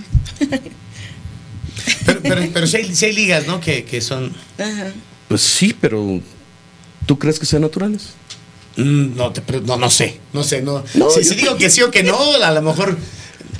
[2.05, 3.59] Pero, pero, pero sí, hay, ligas, ¿no?
[3.59, 4.33] Que, que son.
[4.57, 4.91] Ajá.
[5.27, 6.21] Pues sí, pero
[7.05, 8.09] ¿tú crees que sean naturales?
[8.77, 10.83] Mm, No, te no, no sé, no sé, no.
[10.95, 12.97] No, si, yo- si digo que sí o que no, a lo mejor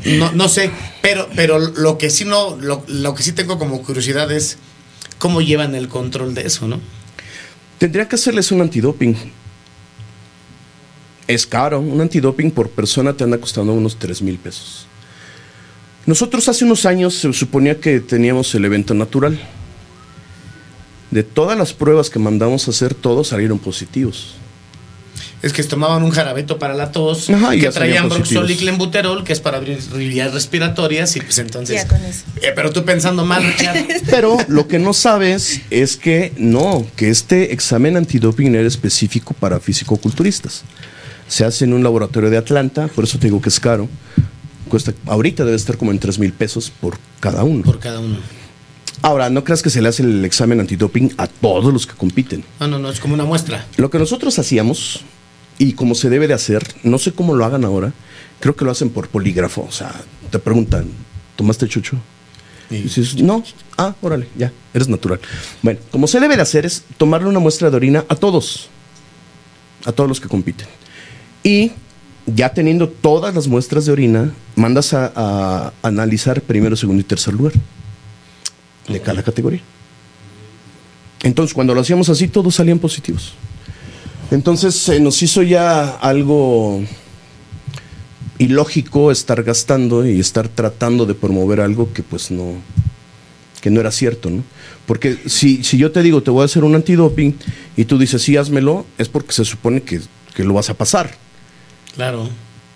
[0.06, 0.72] no, no sé,
[1.02, 4.58] pero, pero lo que sí no, lo, lo que sí tengo como curiosidad es
[5.18, 6.80] cómo llevan el control de eso, ¿no?
[7.80, 9.16] Tendría que hacerles un antidoping.
[11.28, 14.88] Es caro, un antidoping por persona te anda costando unos 3 mil pesos.
[16.08, 19.38] Nosotros hace unos años se suponía que teníamos el evento natural.
[21.12, 24.36] De todas las pruebas que mandamos a hacer, todos salieron positivos.
[25.42, 28.08] Es que tomaban un jarabeto para la tos, Ajá, y que traían.
[28.08, 31.76] Broxol y Clenbuterol, que es para abrir vías respiratorias, y pues entonces.
[31.76, 32.24] Ya con eso.
[32.42, 33.86] Eh, pero tú pensando mal, Richard.
[34.10, 39.60] Pero lo que no sabes es que no, que este examen antidoping era específico para
[39.60, 40.64] fisicoculturistas.
[41.28, 43.90] Se hace en un laboratorio de Atlanta, por eso te digo que es caro.
[44.68, 47.64] Cuesta, ahorita debe estar como en 3 mil pesos por cada uno.
[47.64, 48.18] por cada uno.
[49.02, 52.44] Ahora, no creas que se le hace el examen antidoping a todos los que compiten.
[52.60, 53.66] No, no, no, es como una muestra.
[53.78, 55.02] Lo que nosotros hacíamos,
[55.60, 57.94] y como se debe de hacer, no sé cómo lo hagan ahora,
[58.40, 59.66] creo que lo hacen por polígrafo.
[59.68, 59.94] O sea,
[60.32, 60.88] te preguntan,
[61.36, 61.98] ¿tomaste chucho?
[62.70, 63.44] Y dices, no,
[63.78, 65.20] ah, órale, ya, eres natural.
[65.62, 68.68] Bueno, como se debe de hacer es tomarle una muestra de orina a todos,
[69.86, 70.68] a todos los que compiten.
[71.44, 71.72] Y
[72.28, 77.54] ya teniendo todas las muestras de orina, mandas a, analizar primero, segundo y tercer lugar
[78.88, 79.62] de cada categoría.
[81.24, 83.34] Entonces, cuando lo hacíamos así, todos salían positivos.
[84.30, 86.84] Entonces, se nos hizo ya algo
[88.40, 92.54] ilógico estar gastando y estar tratando de promover algo que pues no
[93.62, 94.44] que no era cierto, ¿no?
[94.86, 97.36] Porque si, si yo te digo te voy a hacer un antidoping
[97.76, 100.02] y tú dices sí, házmelo, es porque se supone que,
[100.36, 101.10] que lo vas a pasar.
[101.98, 102.30] Claro.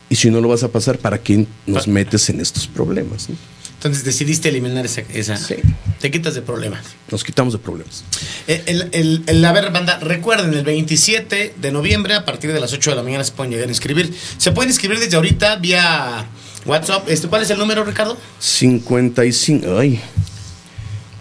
[0.09, 3.29] Y si no lo vas a pasar, ¿para quién nos metes en estos problemas?
[3.29, 3.35] no?
[3.75, 5.01] Entonces decidiste eliminar esa.
[5.13, 5.55] esa Sí.
[5.99, 6.81] Te quitas de problemas.
[7.09, 8.03] Nos quitamos de problemas.
[8.47, 12.59] Eh, El, el, el- a ver, banda, recuerden, el 27 de noviembre, a partir de
[12.59, 14.13] las 8 de la mañana, se pueden llegar a inscribir.
[14.37, 16.27] Se pueden inscribir desde ahorita vía
[16.65, 17.09] WhatsApp.
[17.09, 18.17] Este, ¿Cuál es el número, Ricardo?
[18.39, 19.99] 55, ay.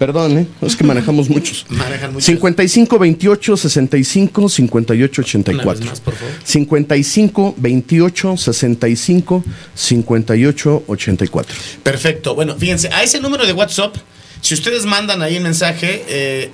[0.00, 0.46] Perdón, ¿eh?
[0.62, 1.66] es que manejamos muchos.
[1.68, 2.24] Manejan muchos.
[2.24, 5.70] 55 28 65 58 Una 84.
[5.72, 6.34] vez más, por favor.
[6.42, 9.44] 55 28 65
[9.74, 11.54] 58 84.
[11.82, 12.34] Perfecto.
[12.34, 13.94] Bueno, fíjense, a ese número de WhatsApp,
[14.40, 16.50] si ustedes mandan ahí el mensaje, eh,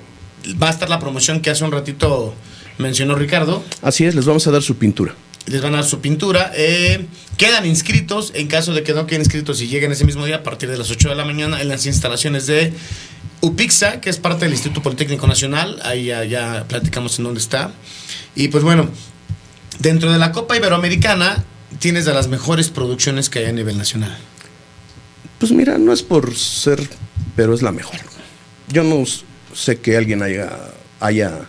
[0.61, 2.33] va a estar la promoción que hace un ratito
[2.79, 3.63] mencionó Ricardo.
[3.81, 5.15] Así es, les vamos a dar su pintura.
[5.45, 6.51] Les van a dar su pintura.
[6.53, 7.05] eh,
[7.37, 8.33] quedan inscritos.
[8.35, 10.77] En caso de que no queden inscritos y lleguen ese mismo día, a partir de
[10.77, 12.73] las 8 de la mañana, en las instalaciones de
[13.41, 15.79] UPIXA, que es parte del Instituto Politécnico Nacional.
[15.83, 17.71] Ahí ya, ya platicamos en dónde está.
[18.35, 18.89] Y pues bueno,
[19.79, 21.43] dentro de la Copa Iberoamericana,
[21.79, 24.17] tienes de las mejores producciones que hay a nivel nacional.
[25.39, 26.87] Pues mira, no es por ser,
[27.35, 27.99] pero es la mejor.
[28.69, 29.03] Yo no
[29.53, 30.51] sé que alguien haya,
[30.99, 31.41] haya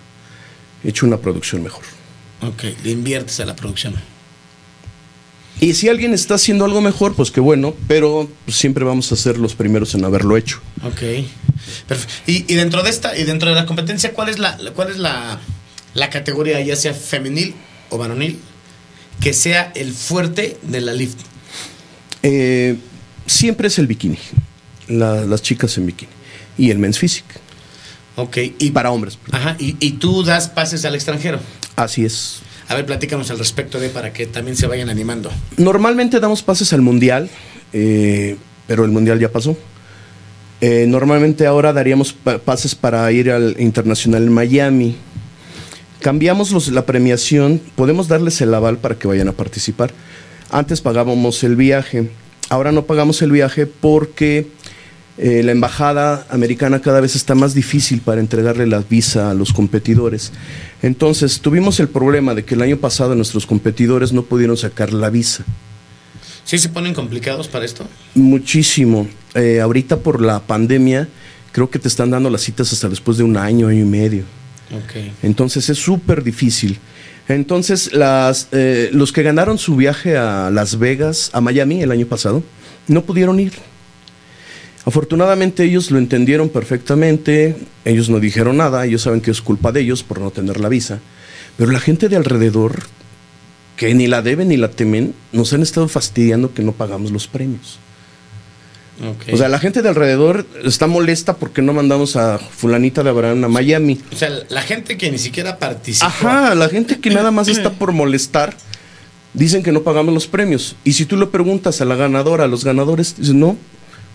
[0.85, 1.85] hecho una producción mejor.
[2.43, 3.95] Ok, le inviertes a la producción.
[5.61, 9.39] Y si alguien está haciendo algo mejor, pues qué bueno, pero siempre vamos a ser
[9.39, 10.61] los primeros en haberlo hecho.
[10.85, 11.03] Ok.
[12.27, 14.99] Y, y dentro de esta, y dentro de la competencia, ¿cuál es la, cuál es
[14.99, 15.39] la,
[15.95, 17.55] la categoría, ya sea femenil
[17.91, 18.39] o varonil,
[19.21, 21.19] que sea el fuerte de la lift?
[22.23, 22.77] Eh,
[23.27, 24.19] siempre es el bikini,
[24.89, 26.11] la- las chicas en bikini
[26.57, 27.35] y el men's physique.
[28.17, 28.37] Ok.
[28.39, 29.19] Y Y para hombres.
[29.31, 29.57] Ajá.
[29.59, 31.39] Y, y tú das pases al extranjero.
[31.77, 32.41] Así es.
[32.69, 35.31] A ver, platícanos al respecto de para que también se vayan animando.
[35.57, 37.31] Normalmente damos pases al mundial,
[37.73, 39.57] eh, pero el mundial ya pasó.
[40.61, 44.97] Eh, normalmente ahora daríamos pa- pases para ir al internacional en Miami.
[46.01, 49.93] Cambiamos la premiación, podemos darles el aval para que vayan a participar.
[50.51, 52.11] Antes pagábamos el viaje,
[52.49, 54.47] ahora no pagamos el viaje porque
[55.19, 59.53] eh, la embajada americana cada vez está más difícil para entregarle la visa a los
[59.53, 60.33] competidores.
[60.83, 65.11] Entonces tuvimos el problema de que el año pasado nuestros competidores no pudieron sacar la
[65.11, 65.45] visa.
[66.49, 67.87] ¿Sí se ponen complicados para esto?
[68.15, 69.07] Muchísimo.
[69.35, 71.07] Eh, ahorita por la pandemia
[71.53, 74.23] creo que te están dando las citas hasta después de un año, año y medio.
[74.73, 75.13] Ok.
[75.23, 76.79] Entonces es súper difícil.
[77.29, 82.07] Entonces las, eh, los que ganaron su viaje a Las Vegas, a Miami el año
[82.07, 82.43] pasado,
[82.87, 83.53] no pudieron ir.
[84.87, 89.83] Afortunadamente ellos lo entendieron perfectamente, ellos no dijeron nada, ellos saben que es culpa de
[89.83, 91.01] ellos por no tener la visa,
[91.59, 92.85] pero la gente de alrededor,
[93.79, 97.29] que ni la deben ni la temen, nos han estado fastidiando que no pagamos los
[97.29, 97.79] premios.
[99.33, 103.45] O sea, la gente de alrededor está molesta porque no mandamos a fulanita de Abraham
[103.45, 104.01] a Miami.
[104.13, 106.07] O sea, la gente que ni siquiera participó.
[106.07, 108.57] Ajá, la gente que nada más está por molestar,
[109.33, 110.75] dicen que no pagamos los premios.
[110.83, 113.57] Y si tú le preguntas a la ganadora, a los ganadores, dicen no,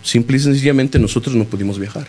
[0.02, 2.06] simple y sencillamente nosotros no pudimos viajar.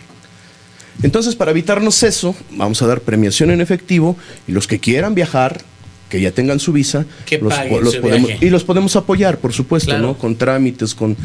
[1.02, 4.14] Entonces, para evitarnos eso, vamos a dar premiación en efectivo
[4.46, 5.62] y los que quieran viajar,
[6.08, 8.46] que ya tengan su visa, Que los, paguen los su podemos, viaje.
[8.46, 10.06] y los podemos apoyar, por supuesto, Claro.
[10.06, 10.18] ¿no?
[10.18, 11.16] Con trámites, con,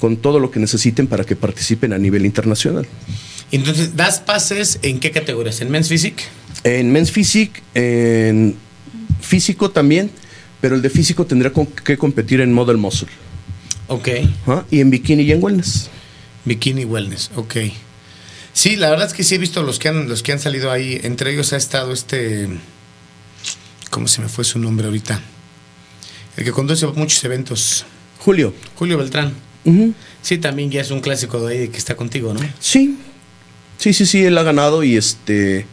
[0.00, 2.86] con todo lo que necesiten para que participen a nivel internacional.
[3.50, 5.60] Entonces, ¿das pases en qué categorías?
[5.60, 6.22] ¿En Men's Physique?
[6.64, 8.54] En Men's Physique, en
[9.20, 10.10] físico también,
[10.60, 11.52] pero el de físico tendrá
[11.84, 13.08] que competir en Model Muscle.
[13.88, 14.08] Ok.
[14.46, 14.64] ¿ah?
[14.70, 15.88] Y en bikini y en wellness.
[16.44, 17.56] Bikini Wellness, ok.
[18.52, 20.70] Sí, la verdad es que sí he visto los que han, los que han salido
[20.70, 20.98] ahí.
[21.02, 22.48] Entre ellos ha estado este.
[23.90, 25.20] ¿Cómo se me fue su nombre ahorita?
[26.36, 27.84] El que conduce muchos eventos.
[28.18, 28.54] Julio.
[28.76, 29.32] Julio Beltrán.
[30.22, 32.40] Sí, también ya es un clásico de ahí que está contigo, ¿no?
[32.58, 32.96] Sí,
[33.76, 35.66] sí, sí, sí, él ha ganado y este,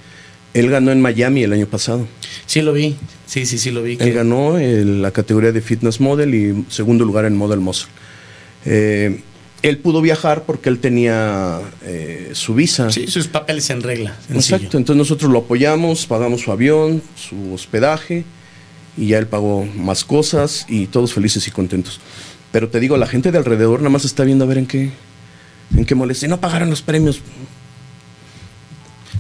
[0.54, 2.06] él ganó en Miami el año pasado.
[2.46, 2.98] Sí, lo vi.
[3.26, 3.94] Sí, sí, sí, lo vi.
[3.94, 7.90] Él que- ganó en la categoría de fitness model y segundo lugar en model muscle.
[8.66, 9.22] Eh,
[9.62, 12.92] él pudo viajar porque él tenía eh, su visa.
[12.92, 14.16] Sí, sus papeles en regla.
[14.28, 14.58] sencillo.
[14.58, 18.24] Exacto, entonces nosotros lo apoyamos, pagamos su avión, su hospedaje
[18.98, 22.00] y ya él pagó más cosas y todos felices y contentos.
[22.52, 24.92] Pero te digo, la gente de alrededor nada más está viendo a ver en qué,
[25.76, 26.26] en qué molesta.
[26.26, 27.22] Y no pagaron los premios.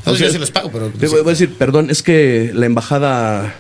[0.06, 0.90] O sea, yo sí los pago, pero.
[0.90, 3.56] Te voy a decir, perdón, es que la embajada,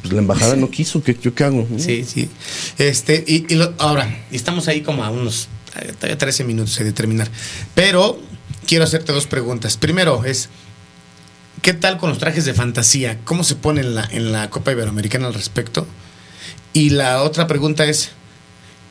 [0.00, 1.68] pues la embajada no quiso, ¿qué, ¿yo qué hago?
[1.76, 2.30] Sí, sí.
[2.78, 5.48] Este, y, y lo- ahora, estamos ahí como a unos
[6.18, 7.28] 13 minutos de terminar.
[7.74, 8.20] Pero
[8.66, 9.76] quiero hacerte dos preguntas.
[9.76, 10.48] Primero es,
[11.62, 13.18] ¿qué tal con los trajes de fantasía?
[13.24, 15.86] ¿Cómo se pone en la, en la Copa Iberoamericana al respecto?
[16.72, 18.10] Y la otra pregunta es,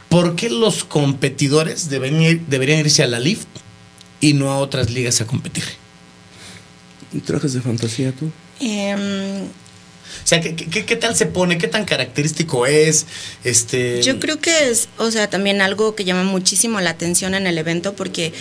[0.09, 3.45] ¿por qué los competidores deben ir- deberían irse a la LIF
[4.19, 5.63] y no a otras ligas a competir?
[7.13, 8.31] ¿Y ¿Trajes de fantasía tú?
[8.59, 9.45] Em,
[10.23, 11.57] O sea, ¿qué, qué, qué tal se pone?
[11.57, 13.05] ¿Qué tan característico es?
[13.43, 17.47] Este, Yo creo que es, o sea, también algo que llama muchísimo la atención en
[17.47, 18.33] el evento porque,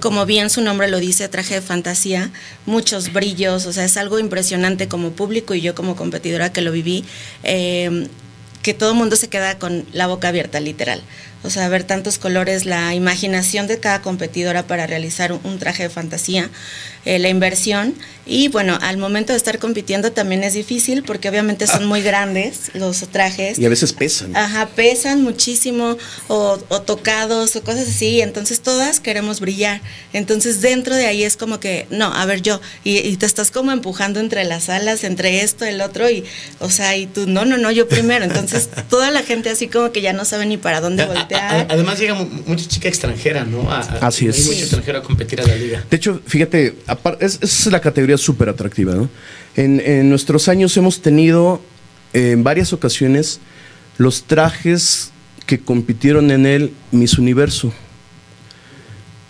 [0.00, 2.30] como bien su nombre lo dice, traje de fantasía,
[2.66, 6.72] muchos brillos, o sea, es algo impresionante como público y yo como competidora que lo
[6.72, 7.04] viví,
[7.42, 8.08] eh,
[8.62, 11.02] que todo el mundo se queda con la boca abierta, literal.
[11.44, 15.82] O sea, ver tantos colores, la imaginación de cada competidora para realizar un, un traje
[15.84, 16.50] de fantasía,
[17.04, 17.94] eh, la inversión
[18.26, 22.70] y bueno, al momento de estar compitiendo también es difícil porque obviamente son muy grandes
[22.72, 23.58] los trajes.
[23.58, 24.34] Y a veces pesan.
[24.34, 29.82] Ajá, pesan muchísimo o, o tocados o cosas así, entonces todas queremos brillar.
[30.14, 33.50] Entonces dentro de ahí es como que, no, a ver yo, y, y te estás
[33.50, 36.24] como empujando entre las alas, entre esto, el otro, y,
[36.60, 38.24] o sea, y tú, no, no, no, yo primero.
[38.24, 41.28] Entonces toda la gente así como que ya no sabe ni para dónde A-
[41.68, 43.70] Además llega mu- mucha chica extranjera, ¿no?
[43.70, 44.38] A- Así es.
[44.38, 45.84] Hay mucho extranjero a competir a la liga.
[45.90, 46.76] De hecho, fíjate,
[47.20, 49.08] es, es la categoría súper atractiva, ¿no?
[49.56, 51.60] En, en nuestros años hemos tenido
[52.12, 53.40] eh, en varias ocasiones
[53.98, 55.10] los trajes
[55.46, 57.72] que compitieron en el Miss Universo.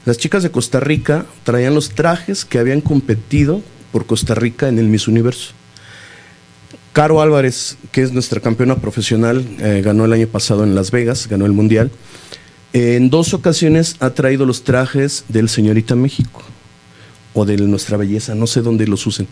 [0.05, 4.79] Las chicas de Costa Rica traían los trajes que habían competido por Costa Rica en
[4.79, 5.53] el Miss Universo.
[6.95, 11.27] Caro Álvarez, que es nuestra campeona profesional, eh, ganó el año pasado en Las Vegas,
[11.27, 11.91] ganó el Mundial.
[12.73, 16.45] En dos ocasiones ha traído los trajes del Señorita México
[17.33, 19.27] o de nuestra belleza, no sé dónde los usen.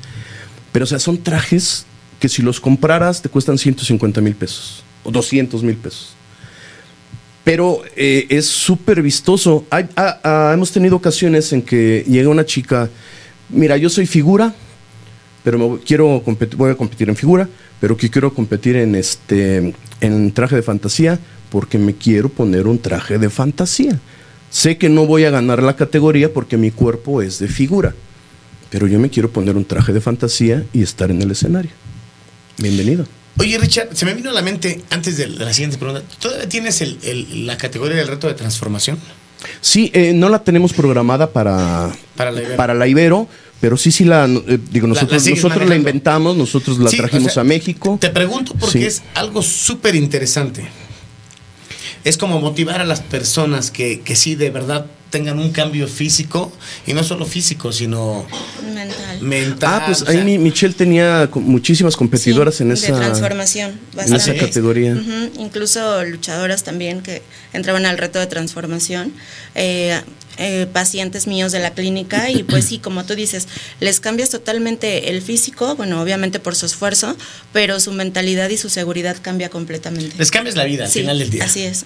[0.73, 1.87] Pero, o sea, son trajes
[2.19, 6.15] que si los compraras te cuestan 150 mil pesos o 200 mil pesos.
[7.45, 9.67] Pero eh, es súper vistoso.
[10.53, 12.91] Hemos tenido ocasiones en que llega una chica,
[13.51, 14.53] mira, yo soy figura,
[15.45, 17.49] pero me voy- quiero competir, voy a competir en figura,
[17.81, 21.19] pero que quiero competir en este en traje de fantasía
[21.51, 23.99] porque me quiero poner un traje de fantasía.
[24.51, 27.95] Sé que no voy a ganar la categoría porque mi cuerpo es de figura,
[28.71, 31.71] pero yo me quiero poner un traje de fantasía y estar en el escenario.
[32.59, 33.07] Bienvenido.
[33.39, 36.03] Oye, Richard, se me vino a la mente antes de la siguiente pregunta.
[36.21, 38.99] ¿Todavía tienes el- el- la categoría del reto de transformación?
[39.63, 42.57] Sí, eh, no la tenemos programada para, Para la Ibero.
[42.57, 43.29] para la Ibero,
[43.63, 46.97] pero sí, sí la, eh, digo, La- la nosotros, nosotros la inventamos, nosotros la Sí,
[46.99, 47.97] trajimos o sea, a México.
[48.01, 48.85] Te pregunto porque Sí.
[48.87, 50.67] es algo súper interesante.
[52.05, 56.51] Es como motivar a las personas que, que sí de verdad tengan un cambio físico
[56.87, 58.27] y no solo físico, sino
[58.75, 59.21] Mental.
[59.21, 59.71] mental.
[59.71, 64.15] Ah, pues ahí sea, mi- Michelle tenía muchísimas competidoras Sí, en de esa transformación, en
[64.17, 65.01] esa categoría.
[65.39, 69.13] Incluso luchadoras también que entraban al reto de transformación.
[69.55, 70.01] eh,
[70.39, 73.49] eh, pacientes míos de la clínica y pues sí, como tú dices,
[73.81, 77.17] les cambias totalmente el físico, bueno, obviamente por su esfuerzo,
[77.53, 80.17] pero su mentalidad y su seguridad cambia completamente.
[80.19, 81.45] les cambias la vida al Sí, final del día.
[81.45, 81.85] Así es.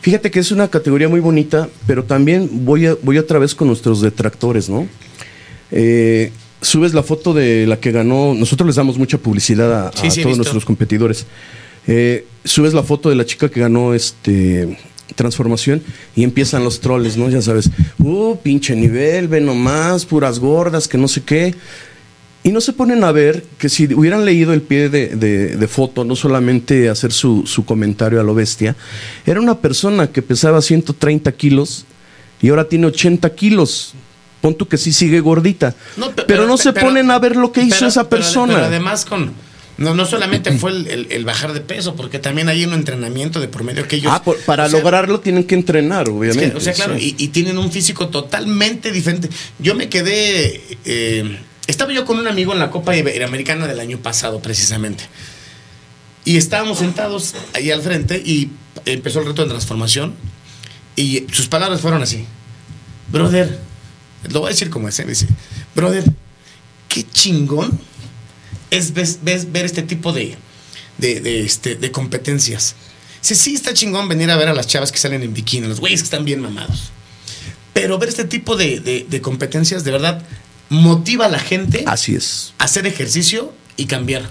[0.00, 3.68] Fíjate que es una categoría muy bonita, pero también voy, a- voy otra vez con
[3.68, 4.86] nuestros detractores, ¿no?
[5.70, 6.32] Eh,
[6.62, 10.16] subes la foto de la que ganó, nosotros les damos mucha publicidad a, Sí, todos
[10.16, 10.36] visto.
[10.36, 11.26] nuestros competidores.
[11.86, 14.78] Eh, subes la foto de la chica que ganó este
[15.14, 15.82] transformación
[16.16, 17.28] y empiezan los troles, ¿no?
[17.30, 21.54] Ya sabes, uh, pinche nivel, ve nomás, puras gordas, que no sé qué.
[22.42, 25.68] Y no se ponen a ver que si hubieran leído el pie de, de- de
[25.68, 28.76] foto, no solamente hacer su, su comentario a lo bestia,
[29.26, 31.84] era una persona que pesaba 130 kilos
[32.40, 33.92] y ahora tiene 80 kilos.
[34.40, 35.74] Pon tú que sí sigue gordita.
[35.98, 38.54] No, pero, no se pero- ponen a ver lo que hizo esa persona.
[38.54, 39.32] Pero además con...
[39.80, 43.40] No, no solamente fue el, el- el bajar de peso, porque también hay un entrenamiento
[43.40, 44.12] de por medio que ellos...
[44.14, 46.56] ah, por- para sea, lograrlo tienen que entrenar, es que, obviamente.
[46.56, 47.16] o sea, claro, sí.
[47.18, 49.28] y, y tienen un físico totalmente diferente.
[49.58, 50.60] Yo me quedé...
[50.84, 55.04] eh, estaba yo con un amigo en la Copa Iberoamericana del año pasado, precisamente.
[56.26, 58.50] Y estábamos sentados ahí al frente y
[58.84, 60.14] empezó el reto de transformación.
[60.94, 62.26] Y sus palabras fueron así.
[63.10, 63.58] Brother,
[64.30, 65.04] lo voy a decir como es, ¿eh?
[65.06, 65.26] dice,
[65.74, 66.04] brother,
[66.88, 67.80] qué chingón
[68.70, 70.36] es ves- ves- ver este tipo de,
[70.98, 72.74] de, de, este, de competencias.
[73.22, 75.80] Dice, sí, está chingón venir a ver a las chavas que salen en bikini, los
[75.80, 76.90] güeyes que están bien mamados.
[77.72, 80.22] Pero ver este tipo de, de- de competencias de verdad
[80.68, 82.54] motiva a la gente Así es.
[82.58, 84.28] a hacer ejercicio y cambiar.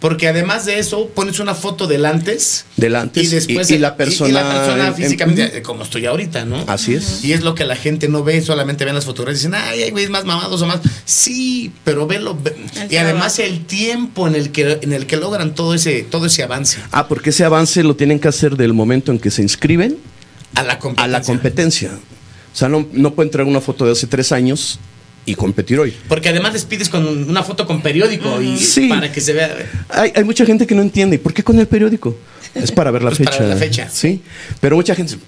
[0.00, 2.66] Porque además de eso, pones una foto del antes.
[2.76, 5.82] Del antes y después y- y la persona y la persona en- en- físicamente, como
[5.82, 6.62] estoy ahorita, ¿no?
[6.68, 7.24] Así es.
[7.24, 9.82] Y es lo que la gente no ve, solamente ven las fotografías y dicen, ay,
[9.82, 10.78] hay güeyes más mamados o más.
[11.04, 12.38] Sí, pero velo.
[12.40, 13.54] ve- El y además trabajo.
[13.54, 17.08] el tiempo en el que, en el que logran todo ese, todo ese avance Ah,
[17.08, 19.98] porque ese avance lo tienen que hacer del momento en que se inscriben
[20.54, 21.04] a la competencia.
[21.04, 21.90] a la competencia.
[22.54, 24.78] O sea, no, no pueden traer una foto de hace tres años
[25.28, 25.92] y competir hoy.
[26.08, 28.88] Porque además les pides con una foto con periódico y Sí.
[28.88, 29.54] para que se vea.
[29.90, 31.16] Hay, hay mucha gente que no entiende.
[31.16, 32.16] ¿Y por qué con el periódico?
[32.54, 33.30] Es para ver la Pues fecha.
[33.30, 33.88] para ver la fecha.
[33.90, 34.22] Sí.
[34.60, 35.24] Pero mucha gente dice,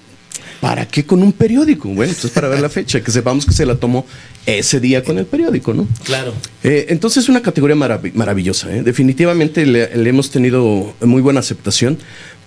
[0.60, 1.88] ¿para qué con un periódico?
[1.88, 4.06] Bueno, pues es para ver la fecha, que sepamos que se la tomó
[4.46, 5.86] ese día con el periódico, ¿no?
[6.04, 6.32] Claro.
[6.64, 8.74] Eh, entonces es una categoría marav- maravillosa.
[8.74, 8.82] ¿eh?
[8.82, 11.98] Definitivamente le, le hemos tenido muy buena aceptación,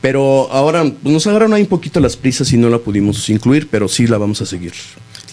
[0.02, 3.88] pero ahora nos agarraron ahí un poquito las prisas y no la pudimos incluir, pero
[3.88, 4.74] sí la vamos a seguir.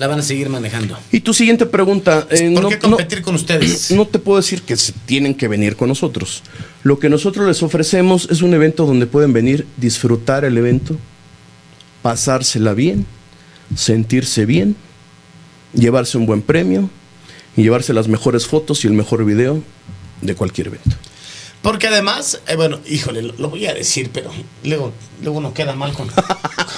[0.00, 0.98] La van a seguir manejando.
[1.12, 2.26] Y tu siguiente pregunta.
[2.30, 3.90] eh, ¿Por no- qué no- competir con ustedes?
[3.94, 6.42] no te puedo decir que se tienen que venir con nosotros.
[6.82, 10.96] Lo que nosotros les ofrecemos es un evento donde pueden venir, disfrutar el evento,
[12.00, 13.04] pasársela bien,
[13.76, 14.74] sentirse bien,
[15.74, 16.88] llevarse un buen premio
[17.54, 19.62] y llevarse las mejores fotos y el mejor video
[20.22, 20.96] de cualquier evento.
[21.60, 24.30] Porque además, eh, bueno, híjole, lo, lo voy a decir, pero
[24.64, 26.08] luego, luego uno queda mal con.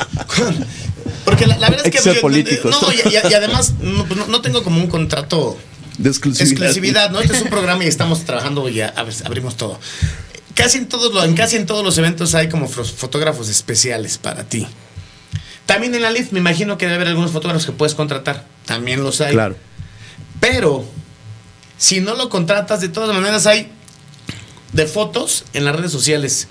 [1.24, 2.76] porque la, la verdad es que políticos.
[2.83, 5.59] No, y, además, no, no- tengo como un contrato
[5.99, 6.53] De exclusividad.
[6.53, 7.20] exclusividad, ¿no?
[7.20, 9.78] Este es un programa y estamos trabajando y ya a ver, abrimos todo.
[10.55, 14.45] Casi en todos los, en casi en todos los eventos hay como fotógrafos especiales para
[14.45, 14.66] ti.
[15.66, 18.47] También en la LIF me imagino que debe haber algunos fotógrafos que puedes contratar.
[18.66, 19.33] También los hay.
[19.33, 19.57] Claro.
[20.41, 20.85] Pero
[21.78, 23.70] si no lo contratas, de todas maneras hay
[24.72, 26.49] de fotos en las redes sociales.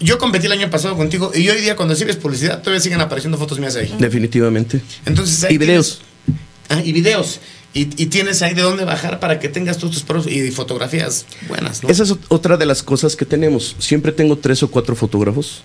[0.00, 3.38] Yo competí el año pasado contigo y hoy día cuando sigues publicidad todavía siguen apareciendo
[3.38, 3.94] fotos mías ahí.
[3.98, 4.80] Definitivamente.
[5.06, 6.00] Entonces ahí Y videos.
[6.26, 7.40] tienes- ah, y videos.
[7.72, 11.26] Y, y tienes ahí de dónde bajar para que tengas tus, tus pros y fotografías
[11.48, 11.88] buenas, ¿no?
[11.90, 13.76] Esa es ot- otra de las cosas que tenemos.
[13.78, 15.62] Siempre tengo tres o cuatro fotógrafos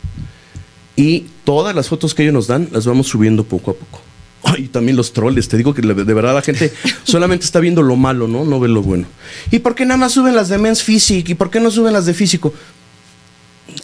[0.96, 4.02] y todas las fotos que ellos nos dan las vamos subiendo poco a poco.
[4.44, 6.74] Ay, también los troles, te digo que de verdad la gente
[7.04, 8.44] solamente está viendo lo malo, ¿no?
[8.44, 9.08] No ve lo bueno.
[9.52, 11.32] ¿Y por qué nada más suben las de Men's Physique?
[11.34, 12.54] ¿Y por qué no suben las de físico?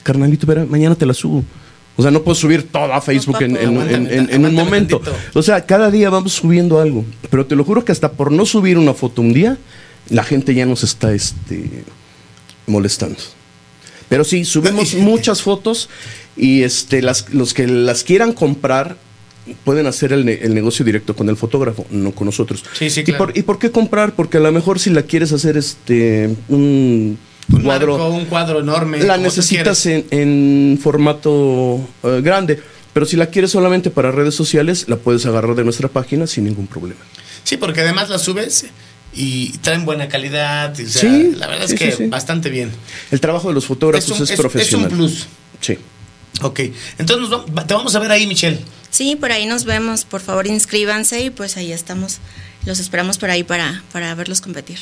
[0.04, 1.44] Carnalito, mañana te las subo.
[1.96, 4.54] O sea, no puedo subir todo a Facebook en, en- Aguántame, en- en- en un
[4.54, 5.02] momento.
[5.34, 7.04] O sea, cada día vamos subiendo algo.
[7.32, 9.58] Pero te lo juro que hasta por no subir una foto un día,
[10.10, 11.84] la gente ya nos está este,
[12.68, 13.18] molestando.
[14.10, 15.90] Pero sí, subimos muchas fotos
[16.36, 18.96] y este, las, los que las quieran comprar
[19.64, 22.64] pueden hacer el, ne- el negocio directo con el fotógrafo, no con nosotros.
[22.78, 24.14] Sí, sí, ¿Y, por, ¿Y por qué comprar?
[24.14, 27.18] Porque a lo mejor si la quieres hacer este un
[27.52, 29.00] un cuadro, marco, un cuadro enorme.
[29.00, 32.62] la necesitas en, en formato eh, grande.
[32.94, 36.46] Pero si la quieres solamente para redes sociales, la puedes agarrar de nuestra página sin
[36.46, 37.00] ningún problema.
[37.44, 38.66] Sí, porque además la subes
[39.14, 40.78] y traen buena calidad.
[40.78, 42.06] y, o sea, Sí, la verdad sí, es que sí, sí.
[42.08, 42.72] bastante bien.
[43.12, 44.90] El trabajo de los fotógrafos Es un- es, es- es un profesional.
[44.90, 45.28] plus.
[45.62, 45.78] Sí.
[46.42, 46.60] Ok,
[47.00, 48.60] entonces te vamos a ver ahí, Michelle.
[48.90, 50.04] Sí, por ahí nos vemos.
[50.06, 52.18] Por favor, inscríbanse y pues ahí estamos.
[52.66, 54.78] Los esperamos por ahí para, para verlos competir.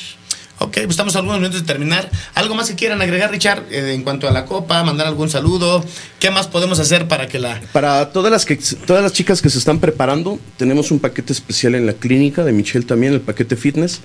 [0.58, 2.10] Ok, pues estamos a algunos minutos de terminar.
[2.34, 4.82] ¿Algo más que quieran agregar, Richard, eh, en cuanto a la copa?
[4.84, 5.84] ¿Mandar algún saludo?
[6.18, 7.60] ¿Qué más podemos hacer para que la...
[7.72, 11.74] Para todas las, que, todas las chicas que se están preparando, tenemos un paquete especial
[11.74, 14.00] en la clínica de Michelle también, el paquete fitness,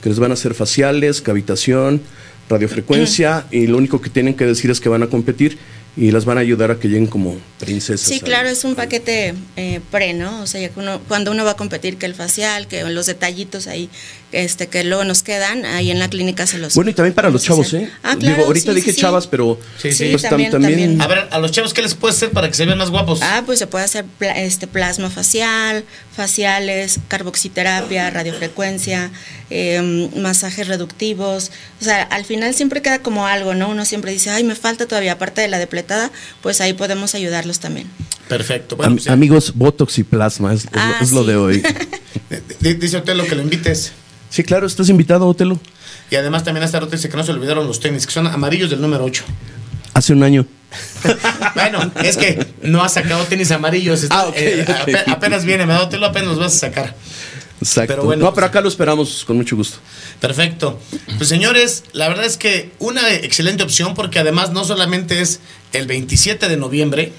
[0.00, 2.00] que les van a hacer faciales, cavitación,
[2.48, 5.58] radiofrecuencia, y lo único que tienen que decir es que van a competir
[5.96, 8.06] y las van a ayudar a que lleguen como princesas.
[8.06, 10.42] Sí, claro, es un paquete eh, pre, ¿no?
[10.42, 13.06] O sea, ya que uno, cuando uno va a competir, que el facial, que los
[13.06, 13.88] detallitos ahí,
[14.32, 16.74] este, que luego nos quedan, ahí en la clínica se los.
[16.74, 17.72] Bueno, y también para los chavos.
[17.74, 17.90] ¿eh?
[18.02, 19.00] Ah, claro, Digo, ahorita sí, dije sí, sí.
[19.00, 20.08] chavas, pero Sí, sí.
[20.10, 21.00] pues, tam- también, también.
[21.00, 23.20] A ver, a los chavos, ¿qué les puede hacer para que se vean más guapos?
[23.22, 29.10] Ah, pues se puede hacer pla- este plasma facial, faciales, carboxiterapia, radiofrecuencia,
[29.50, 31.50] eh, masajes reductivos.
[31.80, 33.68] O sea, al final siempre queda como algo, ¿no?
[33.70, 36.10] Uno siempre dice, ay, me falta todavía, aparte de la depletada,
[36.42, 37.86] pues ahí podemos ayudarlos también.
[38.28, 38.76] Perfecto.
[38.76, 39.12] Bueno, Am- ya.
[39.12, 41.26] amigos, Botox y plasma es, es lo- Ah, es lo sí.
[41.28, 41.62] de hoy.
[42.60, 43.92] Dice Otelo que lo invites.
[44.36, 45.58] Sí, claro, estás invitado, Otelo.
[46.10, 48.70] Y además también esta rato dice que no se olvidaron los tenis, que son amarillos
[48.70, 49.24] del número 8.
[49.94, 50.46] Hace un año.
[51.54, 54.02] bueno, es que no ha sacado tenis amarillos.
[54.02, 54.66] está- Ah, ok, eh,
[55.06, 56.94] apenas viene, me da Otelo, apenas los vas a sacar.
[57.60, 57.92] Exacto.
[57.94, 59.78] Pero bueno, no, pero acá lo esperamos con mucho gusto.
[60.20, 60.78] Perfecto.
[61.16, 65.40] Pues señores, la verdad es que una excelente opción porque además no solamente es
[65.72, 67.12] el 27 de noviembre,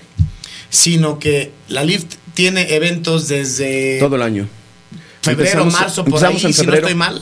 [0.69, 4.47] sino que la Lift tiene eventos desde Todo el año.
[5.35, 6.87] Febrero, Empezamos- marzo, por empezamos ahí, en si no febrero.
[6.87, 7.21] estoy mal.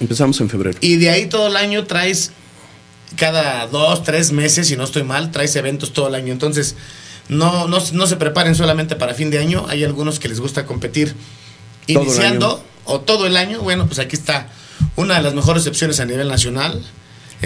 [0.00, 0.78] Empezamos en febrero.
[0.80, 2.32] Y de ahí todo el año traes,
[3.16, 6.32] cada dos, tres meses, si no estoy mal, traes eventos todo el año.
[6.32, 6.74] Entonces,
[7.28, 9.66] no, no, no se preparen solamente para fin de año.
[9.68, 11.14] Hay algunos que les gusta competir
[11.86, 13.60] Todo iniciando o todo el año.
[13.62, 14.48] Bueno, pues aquí está
[14.96, 16.82] una de las mejores opciones a nivel nacional.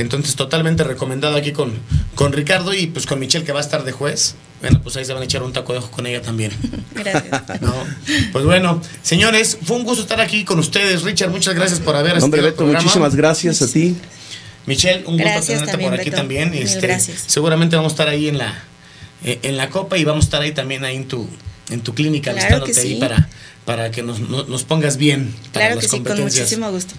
[0.01, 1.73] Entonces, totalmente recomendado aquí con,
[2.15, 4.35] con Ricardo y pues con Michelle que va a estar de juez.
[4.61, 6.53] Bueno, pues ahí se van a echar un taco de ojo con ella también.
[6.95, 7.61] Gracias.
[7.61, 7.75] ¿no?
[8.33, 11.03] Pues bueno, señores, fue un gusto estar aquí con ustedes.
[11.03, 12.83] Richard, muchas gracias por haber Hombre, al Beto, programa.
[12.83, 13.97] muchísimas gracias a ti.
[14.67, 16.17] Michelle, un gusto Gracias tenerte también, por aquí Beto.
[16.21, 16.55] también.
[16.55, 17.25] Este, gracias.
[17.27, 18.63] Seguramente vamos a estar ahí en la
[19.25, 21.29] eh, en la copa y vamos a estar ahí también ahí en tu
[21.71, 23.29] en tu clínica Claro ahí para
[23.69, 26.95] para que nos, no- nos pongas bien para Claro las que sí, con muchísimo gusto.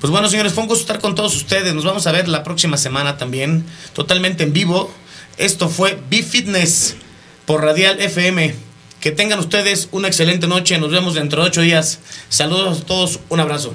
[0.00, 1.74] Pues bueno, señores, fue un gusto estar con todos ustedes.
[1.74, 4.90] Nos vamos a ver la próxima semana también, totalmente en vivo.
[5.36, 6.96] Esto fue Be Fitness
[7.44, 8.54] por Radial FM.
[9.00, 10.78] Que tengan ustedes una excelente noche.
[10.78, 11.98] Nos vemos dentro de ocho días.
[12.30, 13.20] Saludos a todos.
[13.28, 13.74] Un abrazo.